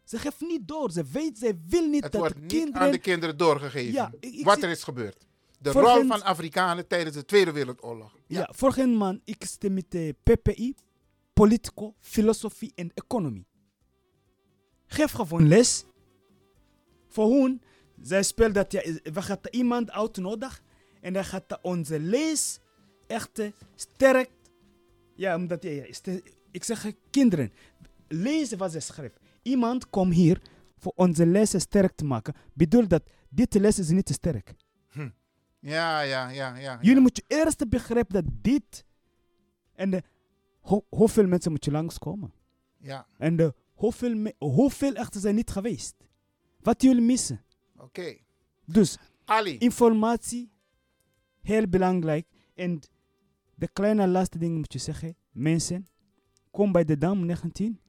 Ze 0.05 0.19
geven 0.19 0.47
niet 0.47 0.69
door. 0.69 0.91
Ze 0.91 1.05
weet, 1.05 1.39
ze 1.39 1.59
wil 1.67 1.87
niet 1.89 2.03
Het 2.03 2.13
dat 2.13 2.21
wordt 2.21 2.35
de 2.35 2.41
niet 2.41 2.51
kinderen... 2.53 2.81
aan 2.81 2.91
de 2.91 2.99
kinderen 2.99 3.37
doorgegeven 3.37 3.93
Ja, 3.93 4.13
ik- 4.21 4.35
ik 4.35 4.45
wat 4.45 4.55
zie- 4.55 4.65
er 4.65 4.71
is 4.71 4.83
gebeurd. 4.83 5.27
De 5.59 5.73
Vorige- 5.73 5.93
rol 5.99 6.07
van 6.07 6.23
Afrikanen 6.23 6.87
tijdens 6.87 7.17
de 7.17 7.25
Tweede 7.25 7.53
Wereldoorlog. 7.53 8.17
Ja, 8.27 8.51
vorige 8.55 8.87
maand 8.87 9.21
ik 9.25 9.45
zit 9.45 9.73
met 9.73 9.91
de 9.91 10.15
PPI, 10.23 10.75
Politico, 11.33 11.95
Filosofie 12.01 12.73
en 12.75 12.91
Economie. 12.95 13.47
Geef 14.87 15.13
gewoon 15.13 15.49
les. 15.49 15.85
Voor 17.09 17.31
hun, 17.33 17.63
zij 18.03 18.23
speelt 18.23 18.55
dat, 18.55 18.73
ja, 18.73 18.83
we 19.13 19.23
gaan 19.23 19.39
iemand 19.51 19.91
uitnodigen 19.91 20.65
en 21.01 21.13
dan 21.13 21.25
gaat 21.25 21.59
onze 21.63 22.01
lees 22.01 22.59
echt 23.07 23.39
eh, 23.39 23.53
sterk. 23.75 24.31
Ja, 25.23 25.37
omdat, 25.37 25.63
ja, 25.63 25.85
ik 26.51 26.65
zeg 26.65 26.93
kinderen, 27.11 27.53
lezen 28.09 28.59
wat 28.59 28.73
ze 28.73 28.81
schrijft. 28.81 29.19
Iemand 29.43 29.91
komt 29.91 30.15
hier 30.15 30.41
voor 30.79 30.93
onze 30.97 31.27
lessen 31.27 31.61
sterk 31.61 31.93
te 31.95 32.05
maken. 32.05 32.35
Bedoel 32.53 32.89
dat 32.89 33.03
dit 33.29 33.55
les 33.55 33.79
is 33.79 33.89
niet 33.89 34.07
te 34.07 34.13
sterk. 34.13 34.55
Ja, 35.61 36.01
ja, 36.01 36.29
ja, 36.29 36.57
ja. 36.57 36.79
Jullie 36.81 37.01
moeten 37.01 37.25
eerst 37.27 37.69
begrijpen 37.69 38.13
dat 38.13 38.25
dit. 38.43 38.85
En 39.75 39.91
de, 39.91 40.03
ho- 40.61 40.85
hoeveel 40.89 41.27
mensen 41.27 41.51
moet 41.51 41.65
je 41.65 41.71
langskomen? 41.71 42.33
Ja. 42.79 43.07
En 43.19 43.37
de, 43.37 43.55
hoeveel, 43.73 44.33
hoeveel 44.39 44.95
echten 44.95 45.21
zijn 45.21 45.35
niet 45.35 45.51
geweest? 45.51 45.95
Wat 46.61 46.83
jullie 46.83 47.03
missen? 47.03 47.45
Oké. 47.77 48.17
Dus, 48.65 48.99
Ali. 49.25 49.59
informatie, 49.59 50.51
heel 51.43 51.69
belangrijk. 51.69 52.27
En 52.55 52.81
de 53.55 53.69
kleine 53.73 54.09
laatste 54.09 54.39
ding 54.39 54.57
moet 54.57 54.73
je 54.73 54.79
zeggen. 54.79 55.17
Mensen, 55.31 55.87
kom 56.51 56.73
bij 56.73 56.85
de 56.85 56.99
Dam 56.99 57.27
19. 57.27 57.81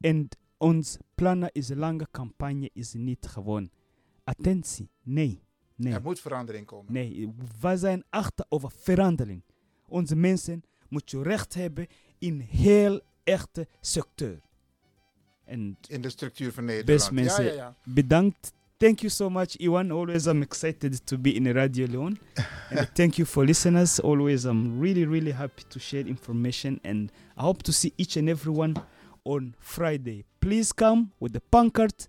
En 0.00 0.28
ons 0.56 0.96
plannen 1.14 1.50
is 1.52 1.68
een 1.68 1.78
lange 1.78 2.06
campagne, 2.10 2.70
is 2.72 2.92
niet 2.92 3.26
gewoon 3.26 3.70
attentie. 4.24 4.90
Nee. 5.02 5.42
nee. 5.74 5.92
Er 5.92 6.02
moet 6.02 6.20
verandering 6.20 6.66
komen. 6.66 6.92
Nee, 6.92 7.34
we 7.60 7.76
zijn 7.76 8.04
achter 8.10 8.46
over 8.48 8.70
verandering. 8.70 9.42
Onze 9.88 10.16
mensen 10.16 10.62
moeten 10.88 11.22
recht 11.22 11.54
hebben 11.54 11.86
in 12.18 12.40
heel 12.40 13.00
echte 13.24 13.68
sector. 13.80 14.38
En 15.44 15.76
In 15.88 16.00
de 16.00 16.10
structuur 16.10 16.52
van 16.52 16.64
Nederland. 16.64 16.98
best 16.98 17.10
mensen, 17.10 17.44
Ja, 17.44 17.50
ja, 17.50 17.56
ja. 17.56 17.76
bedankt. 17.84 18.52
Thank 18.78 19.02
you 19.02 19.08
so 19.08 19.30
much, 19.30 19.56
Iwan. 19.58 19.90
Always 19.90 20.26
I'm 20.26 20.42
excited 20.42 20.92
to 21.06 21.16
be 21.16 21.34
in 21.34 21.44
Radio 21.44 21.86
Leon. 21.86 22.18
and 22.70 22.86
thank 22.94 23.16
you 23.18 23.24
for 23.24 23.42
listeners. 23.46 23.98
Always 24.00 24.44
I'm 24.44 24.78
really, 24.78 25.06
really 25.06 25.30
happy 25.32 25.62
to 25.70 25.78
share 25.78 26.02
information. 26.02 26.78
And 26.84 27.10
I 27.38 27.42
hope 27.44 27.62
to 27.62 27.72
see 27.72 27.94
each 27.96 28.18
and 28.18 28.28
everyone 28.28 28.76
on 29.24 29.54
Friday. 29.60 30.24
Please 30.42 30.72
come 30.72 31.12
with 31.20 31.32
the 31.32 31.40
pancart 31.40 32.06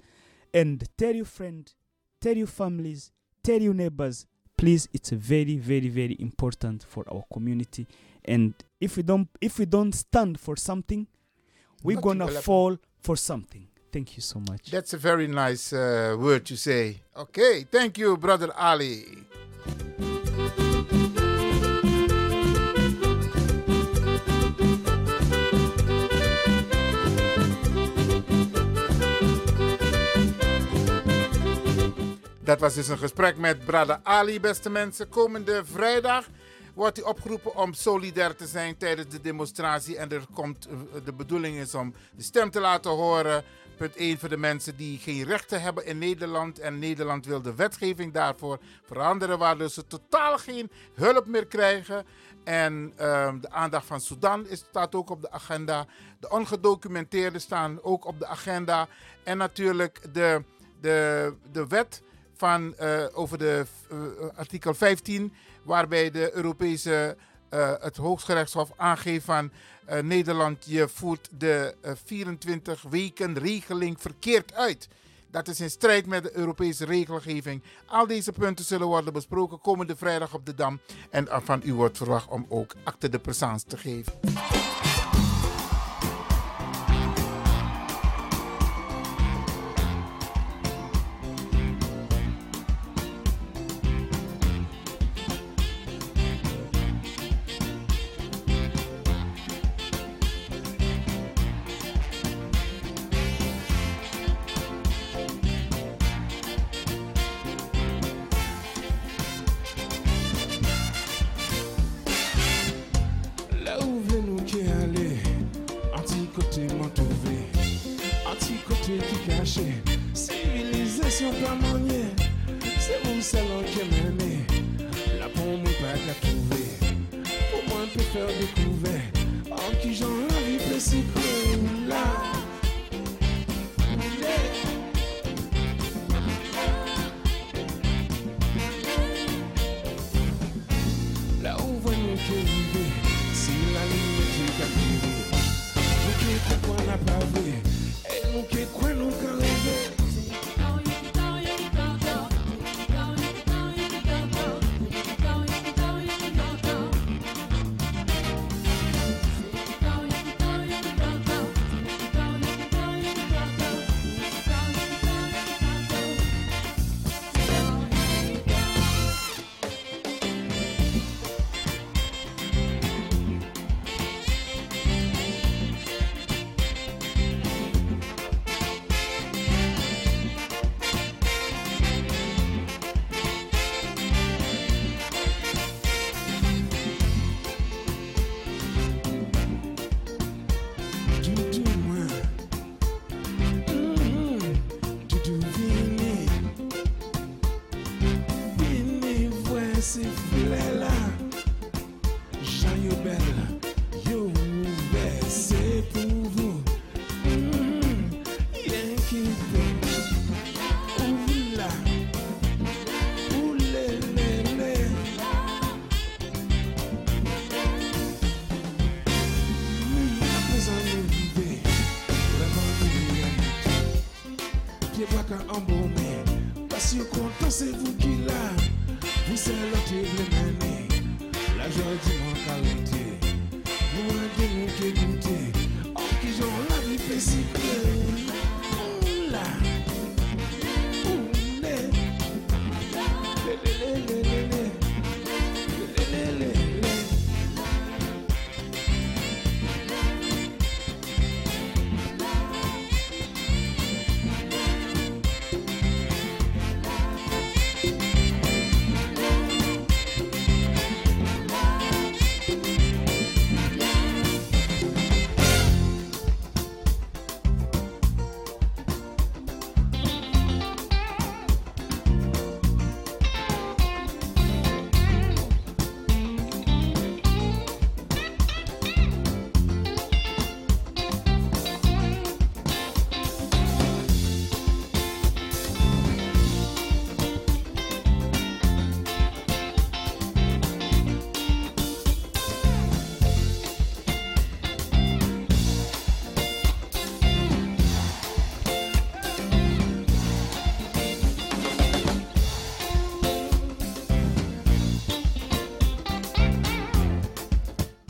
and 0.54 0.84
tell 0.98 1.16
your 1.16 1.24
friend, 1.26 1.72
tell 2.20 2.36
your 2.36 2.48
families, 2.48 3.12
tell 3.44 3.62
your 3.62 3.74
neighbors. 3.74 4.26
Please, 4.58 4.90
it's 4.92 5.12
very, 5.12 5.56
very, 5.56 5.88
very 5.88 6.18
important 6.20 6.84
for 6.84 7.06
our 7.10 7.24
community. 7.32 7.88
And 8.26 8.54
if 8.82 8.98
we 8.98 9.04
don't, 9.04 9.30
if 9.40 9.58
we 9.58 9.66
don't 9.66 9.94
stand 9.96 10.38
for 10.38 10.58
something, 10.58 11.08
we're 11.82 11.96
Nothing 11.96 12.18
gonna 12.20 12.28
fall 12.42 12.78
for 13.00 13.16
something. 13.16 13.68
Thank 13.98 14.10
you 14.10 14.22
so 14.22 14.40
much. 14.40 14.70
That's 14.70 14.94
a 14.94 14.98
very 14.98 15.26
nice 15.26 15.74
uh, 15.74 16.16
word 16.20 16.46
to 16.46 16.56
say. 16.56 17.02
Okay, 17.16 17.66
thank 17.72 17.98
you, 17.98 18.16
brother 18.16 18.54
Ali. 18.54 19.26
Dat 32.44 32.60
was 32.60 32.74
dus 32.74 32.88
een 32.88 32.98
gesprek 32.98 33.38
met 33.38 33.66
brother 33.66 34.00
Ali, 34.04 34.40
beste 34.40 34.70
mensen. 34.70 35.10
Komende 35.10 35.62
vrijdag 35.66 36.28
wordt 36.74 36.98
hij 36.98 37.06
opgeroepen 37.06 37.56
om 37.56 37.74
solidair 37.74 38.36
te 38.36 38.48
zijn 38.48 38.78
tijdens 38.78 39.10
de 39.10 39.22
demonstratie. 39.22 39.98
En 39.98 40.12
er 40.12 40.26
komt, 40.34 40.68
eh, 40.68 40.78
de 41.06 41.14
bedoeling 41.14 41.58
is 41.58 41.76
om 41.76 41.94
de 42.16 42.24
stem 42.24 42.50
te 42.52 42.60
laten 42.60 42.92
horen. 42.92 43.44
Punt 43.78 43.96
1 43.96 44.20
voor 44.20 44.30
de 44.30 44.38
mensen 44.38 44.78
die 44.78 44.98
geen 44.98 45.24
rechten 45.24 45.62
hebben 45.62 45.86
in 45.86 45.98
Nederland. 45.98 46.60
En 46.60 46.80
Nederland 46.80 47.26
wil 47.26 47.42
de 47.42 47.56
wetgeving 47.56 48.14
daarvoor 48.14 48.60
veranderen, 48.86 49.38
waardoor 49.38 49.70
ze 49.70 49.88
totaal 49.88 50.38
geen 50.38 50.72
hulp 50.94 51.26
meer 51.26 51.46
krijgen. 51.46 52.06
En 52.44 52.94
ehm, 52.96 53.40
de 53.40 53.50
aandacht 53.50 53.86
van 53.86 54.02
Sudan 54.02 54.48
is, 54.48 54.60
staat 54.60 54.96
ook 54.96 55.10
op 55.10 55.22
de 55.22 55.32
agenda. 55.32 55.86
De 56.20 56.30
ongedocumenteerden 56.30 57.42
staan 57.42 57.80
ook 57.84 58.06
op 58.06 58.20
de 58.20 58.26
agenda. 58.26 58.88
En 59.24 59.38
natuurlijk 59.38 60.14
de, 60.14 60.44
de, 60.82 61.34
de 61.52 61.68
wet 61.68 62.02
van, 62.34 62.76
eh, 62.76 63.06
over 63.14 63.38
de 63.38 63.66
eh, 63.90 63.98
artikel 64.38 64.74
15, 64.74 65.34
waarbij 65.64 66.12
de 66.12 66.36
Europese, 66.36 67.18
eh, 67.50 67.74
het 67.80 67.98
Hooggerechtshof 67.98 68.72
aangeeft 68.76 69.26
van 69.26 69.52
eh, 69.88 70.02
Nederland, 70.04 70.66
je 70.66 70.88
voert 70.88 71.30
de 71.32 71.76
eh, 71.82 71.92
24 72.06 72.82
weken 72.90 73.38
regeling 73.38 74.02
verkeerd 74.02 74.54
uit. 74.54 74.88
Dat 75.32 75.48
is 75.48 75.60
in 75.60 75.70
strijd 75.70 76.06
met 76.06 76.24
de 76.24 76.38
Europese 76.38 76.86
regelgeving. 76.86 77.64
Al 77.86 78.08
deze 78.08 78.32
punten 78.32 78.66
zullen 78.66 78.88
worden 78.88 79.14
besproken 79.14 79.60
komende 79.60 79.96
vrijdag 79.96 80.34
op 80.34 80.46
de 80.46 80.56
Dam. 80.56 80.80
En 81.10 81.28
eh, 81.28 81.38
van 81.44 81.62
u 81.64 81.74
wordt 81.74 81.98
verwacht 81.98 82.28
om 82.28 82.46
ook 82.50 82.74
acte 82.84 83.10
de 83.10 83.20
présence 83.20 83.66
te 83.66 83.78
geven. 83.78 84.14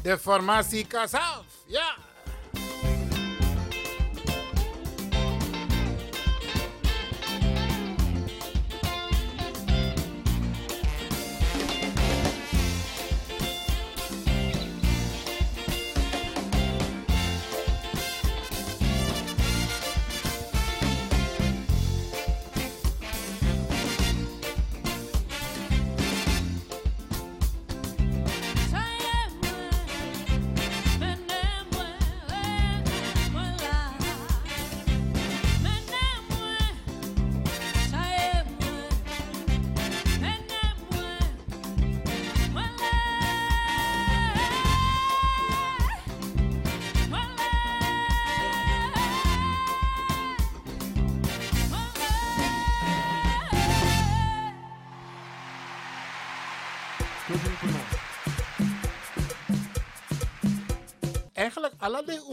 De 0.08 0.18
formatie 0.18 0.86
Kasaf. 0.86 1.20
Ja. 1.20 1.47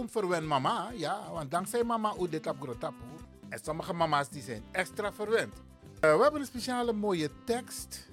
Alle 0.04 0.12
om 0.12 0.22
verwen 0.22 0.46
mama, 0.46 0.90
ja, 0.94 1.30
want 1.32 1.50
dankzij 1.50 1.84
mama 1.84 2.14
u 2.20 2.28
dit 2.28 2.46
op 2.46 2.60
grotapu. 2.60 3.04
En 3.48 3.58
sommige 3.62 3.92
mama's 3.92 4.28
die 4.28 4.42
zijn 4.42 4.62
extra 4.72 5.12
verwend. 5.12 5.62
Eh, 6.00 6.16
we 6.16 6.22
hebben 6.22 6.40
een 6.40 6.46
speciale 6.46 6.92
mooie 6.92 7.30
tekst 7.44 8.08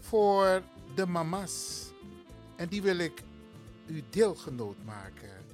voor 0.00 0.62
de 0.94 1.06
mama's. 1.06 1.90
En 2.56 2.68
die 2.68 2.82
wil 2.82 2.98
ik 2.98 3.22
u 3.86 4.02
deelgenoot 4.10 4.76
maken, 4.84 5.44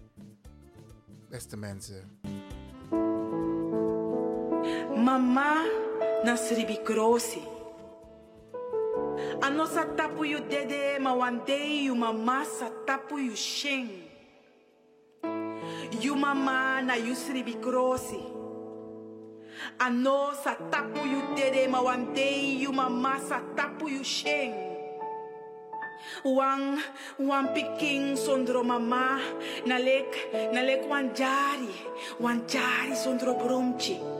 beste 1.28 1.56
mensen. 1.56 2.20
Mama 5.04 5.64
na 6.24 6.36
sribi 6.36 6.82
krosi. 6.82 7.42
Ano 9.40 9.66
sa 9.66 9.84
tapu 9.96 10.26
yu 10.26 10.40
dede 10.48 10.98
ma 11.00 11.14
one 11.14 11.40
day 11.44 11.84
yu 11.84 11.94
mama 11.94 12.44
sa 12.44 12.70
tapu 12.84 13.36
shing. 13.36 14.11
yuma 16.00 16.34
mana 16.34 16.96
yusri 16.96 17.42
bikrosi. 17.44 18.22
A 19.80 19.90
nossa 19.90 20.56
tapu 20.70 21.06
yu 21.06 21.20
terema 21.36 21.82
wan 21.82 22.14
day 22.14 22.58
yuma 22.62 22.88
sa 23.20 23.40
tapu 23.56 23.88
yu 23.88 24.02
sheng. 24.04 24.72
Wang 26.24 26.78
Wang 27.18 27.54
piking 27.54 28.16
sondro 28.16 28.64
mama 28.64 29.20
nalek 29.66 30.10
nalek 30.52 30.86
wan 30.88 31.14
jari 31.14 31.70
wan 32.18 32.42
jari 32.46 32.94
sondro 32.94 33.38
brumchi. 33.38 34.11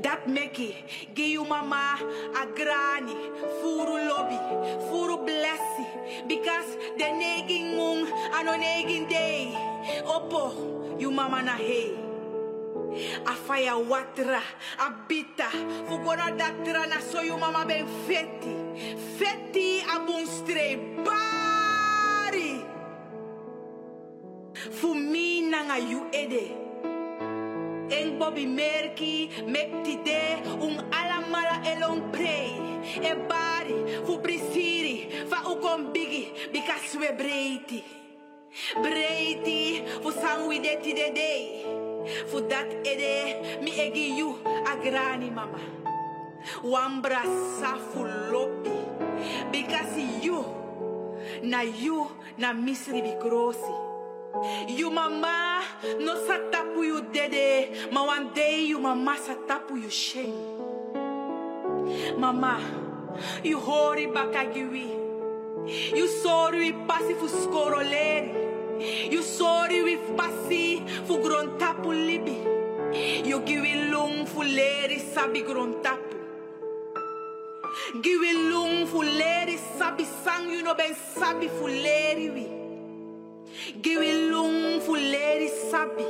Dat 0.00 0.26
meki, 0.26 0.74
give 1.14 1.26
you 1.26 1.44
mama 1.44 1.98
a 2.34 2.46
granny, 2.54 3.14
furu 3.60 4.08
lobby, 4.08 4.38
furu 4.88 5.24
blessi, 5.24 6.28
because 6.28 6.76
the 6.96 7.04
neging 7.04 7.76
mung 7.76 8.06
ano 8.32 8.52
neging 8.56 9.08
day, 9.08 9.52
opo, 10.04 11.00
you 11.00 11.10
mama 11.10 11.42
na 11.42 11.56
hey. 11.56 11.92
A 13.26 13.34
fire 13.34 13.76
watra, 13.76 14.40
a 14.80 14.88
bita, 15.08 15.50
fugora 15.86 16.32
datra 16.32 16.88
na 16.88 17.00
so 17.00 17.20
you 17.20 17.36
mama 17.36 17.64
ben 17.66 17.86
feti, 18.06 18.56
feti 19.18 19.84
a 19.84 20.00
bun 20.00 20.26
stray, 20.26 20.76
bari. 21.04 22.64
Fumi 24.72 25.48
nanga 25.50 25.78
you 25.78 26.08
ede. 26.12 26.65
En 27.88 28.18
Bobby 28.18 28.46
Merky, 28.46 29.30
mekti 29.46 30.02
de, 30.02 30.36
un 30.60 30.78
alamala 30.90 31.60
elon 31.62 32.10
prey. 32.10 32.50
E 33.02 33.14
bari, 33.28 33.74
fu 34.04 34.18
brisiri, 34.18 35.26
fa 35.28 35.42
u 35.50 35.58
kon 35.58 35.92
bigi, 35.92 36.32
because 36.52 36.96
we 36.98 37.08
breiti. 37.12 37.82
Breiti, 38.82 39.84
fu 40.02 40.10
sangwi 40.10 40.60
deti 40.60 40.92
de 40.94 41.10
day. 41.12 41.64
Fu 42.26 42.40
dat 42.46 42.72
ede, 42.82 43.60
mi 43.62 43.70
egi 43.70 44.16
you, 44.16 44.38
a 44.44 44.76
grani 44.82 45.30
mama. 45.30 45.58
Wambra 46.62 47.22
sa 47.60 47.76
fu 47.76 48.04
lopi, 48.30 49.50
because 49.50 49.98
you, 50.22 50.44
na 51.42 51.60
you, 51.60 52.10
na 52.38 52.52
misri 52.52 53.02
bikrosi. 53.02 53.85
You 54.68 54.90
mama 54.90 55.62
no 56.00 56.14
satapu 56.26 56.84
you 56.84 57.02
dede, 57.12 57.90
ma 57.92 58.04
one 58.04 58.32
day 58.34 58.64
you 58.64 58.78
mama 58.78 59.16
satapu 59.18 59.80
you 59.80 59.90
shame. 59.90 60.34
Mama, 62.18 62.60
you 63.42 63.58
hori 63.58 64.06
bakagiwi. 64.06 65.04
You 65.96 66.08
sorry 66.08 66.58
we 66.58 66.72
passi 66.86 67.14
fu 67.14 67.26
scoroleri. 67.28 69.12
You 69.12 69.22
sorry 69.22 69.82
we 69.82 69.96
passi 70.16 70.86
fu 71.06 71.18
gron 71.18 71.58
tapu 71.58 71.92
libi. 71.92 73.26
You 73.26 73.40
give 73.40 73.90
lung 73.90 74.26
fu 74.26 74.42
leri 74.42 75.00
sabi 75.00 75.42
gron 75.42 75.82
tapu. 75.82 76.16
Giwi 78.00 78.32
lung 78.50 78.86
fuleri 78.86 79.58
sabi 79.78 80.04
sang 80.04 80.50
you 80.50 80.62
know 80.62 80.74
ben 80.74 80.94
sabi 80.94 81.48
fuleri 81.48 82.28
wi. 82.34 82.55
Gewe 83.74 84.30
long 84.30 84.80
fuleri 84.80 85.48
sabi. 85.70 86.06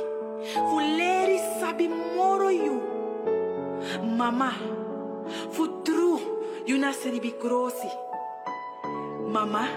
Fuleri 0.69 1.39
sabi 1.59 1.87
moro 1.87 2.49
you. 2.49 2.81
Mama, 4.17 4.53
futru 5.51 6.19
yuna 6.67 6.93
seribi 6.93 7.33
grosi. 7.41 7.89
Mama, 9.33 9.67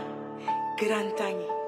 grantangi. 0.78 1.59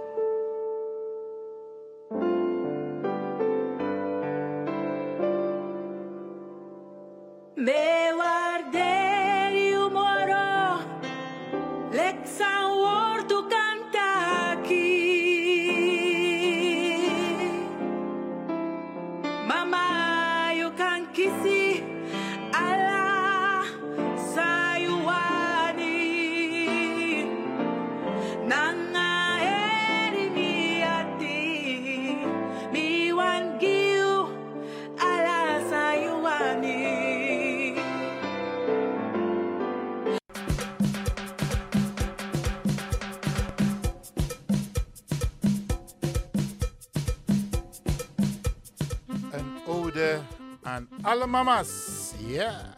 Mama's. 51.32 52.12
Ja. 52.18 52.74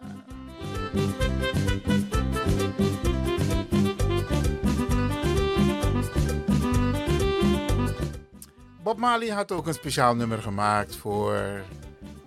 Bob 8.83 8.99
Marley 8.99 9.29
had 9.29 9.53
ook 9.53 9.67
een 9.67 9.75
speciaal 9.75 10.15
nummer 10.15 10.43
gemaakt 10.43 10.97
voor 10.97 11.63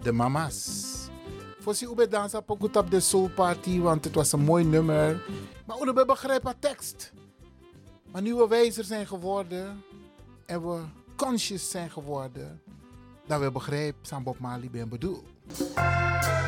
de 0.01 0.11
mama's. 0.11 0.85
Voor 1.59 1.75
si 1.75 1.85
ube 1.85 2.07
dansa 2.07 2.39
pokoet 2.41 2.75
op 2.75 2.91
de 2.91 2.99
soul 2.99 3.29
party, 3.29 3.79
want 3.79 4.03
het 4.03 4.15
was 4.15 4.31
een 4.31 4.43
mooi 4.43 4.63
nummer. 4.63 5.25
Maar 5.65 5.77
we 5.77 6.05
begrijpen 6.05 6.59
tekst. 6.59 7.11
Maar 8.11 8.21
nu 8.21 8.35
we 8.35 8.47
wijzer 8.47 8.83
zijn 8.83 9.07
geworden 9.07 9.83
en 10.45 10.67
we 10.67 10.81
conscious 11.15 11.69
zijn 11.69 11.89
geworden, 11.91 12.61
dat 13.25 13.39
we 13.39 13.51
begrijpen 13.51 14.05
zijn 14.05 14.23
Bob 14.23 14.39
Marley 14.39 14.69
ben 14.69 14.89
bedoeld. 14.89 15.36
One 15.49 16.46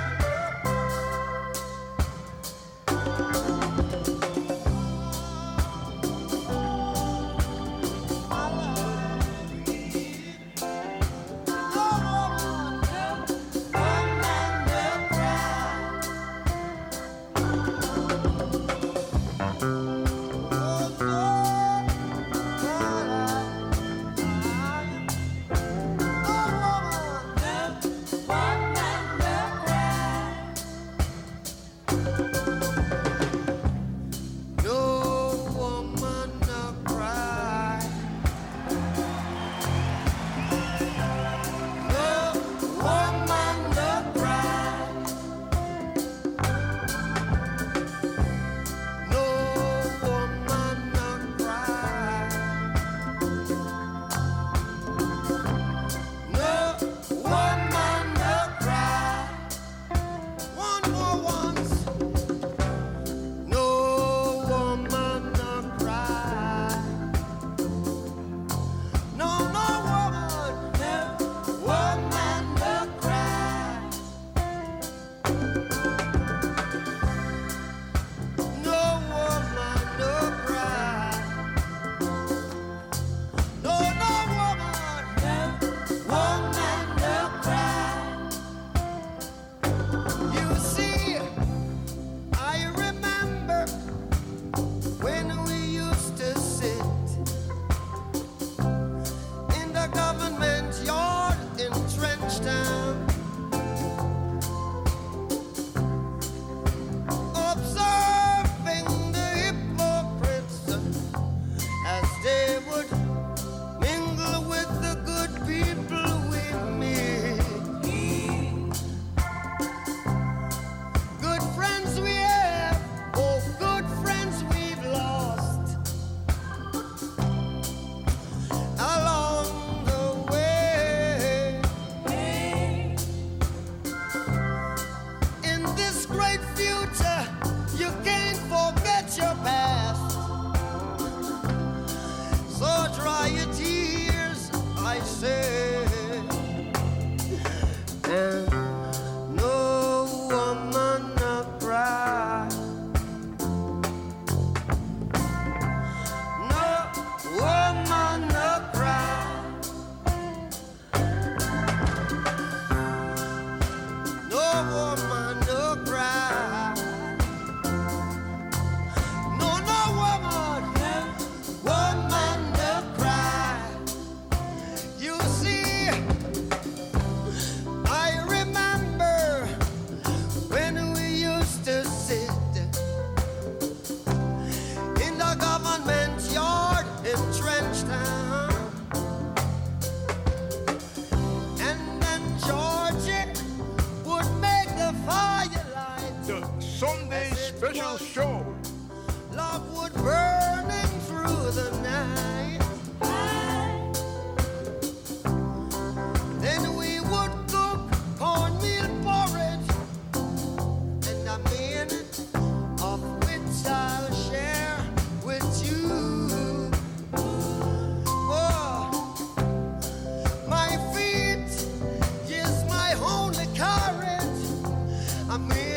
Amém. 225.30 225.69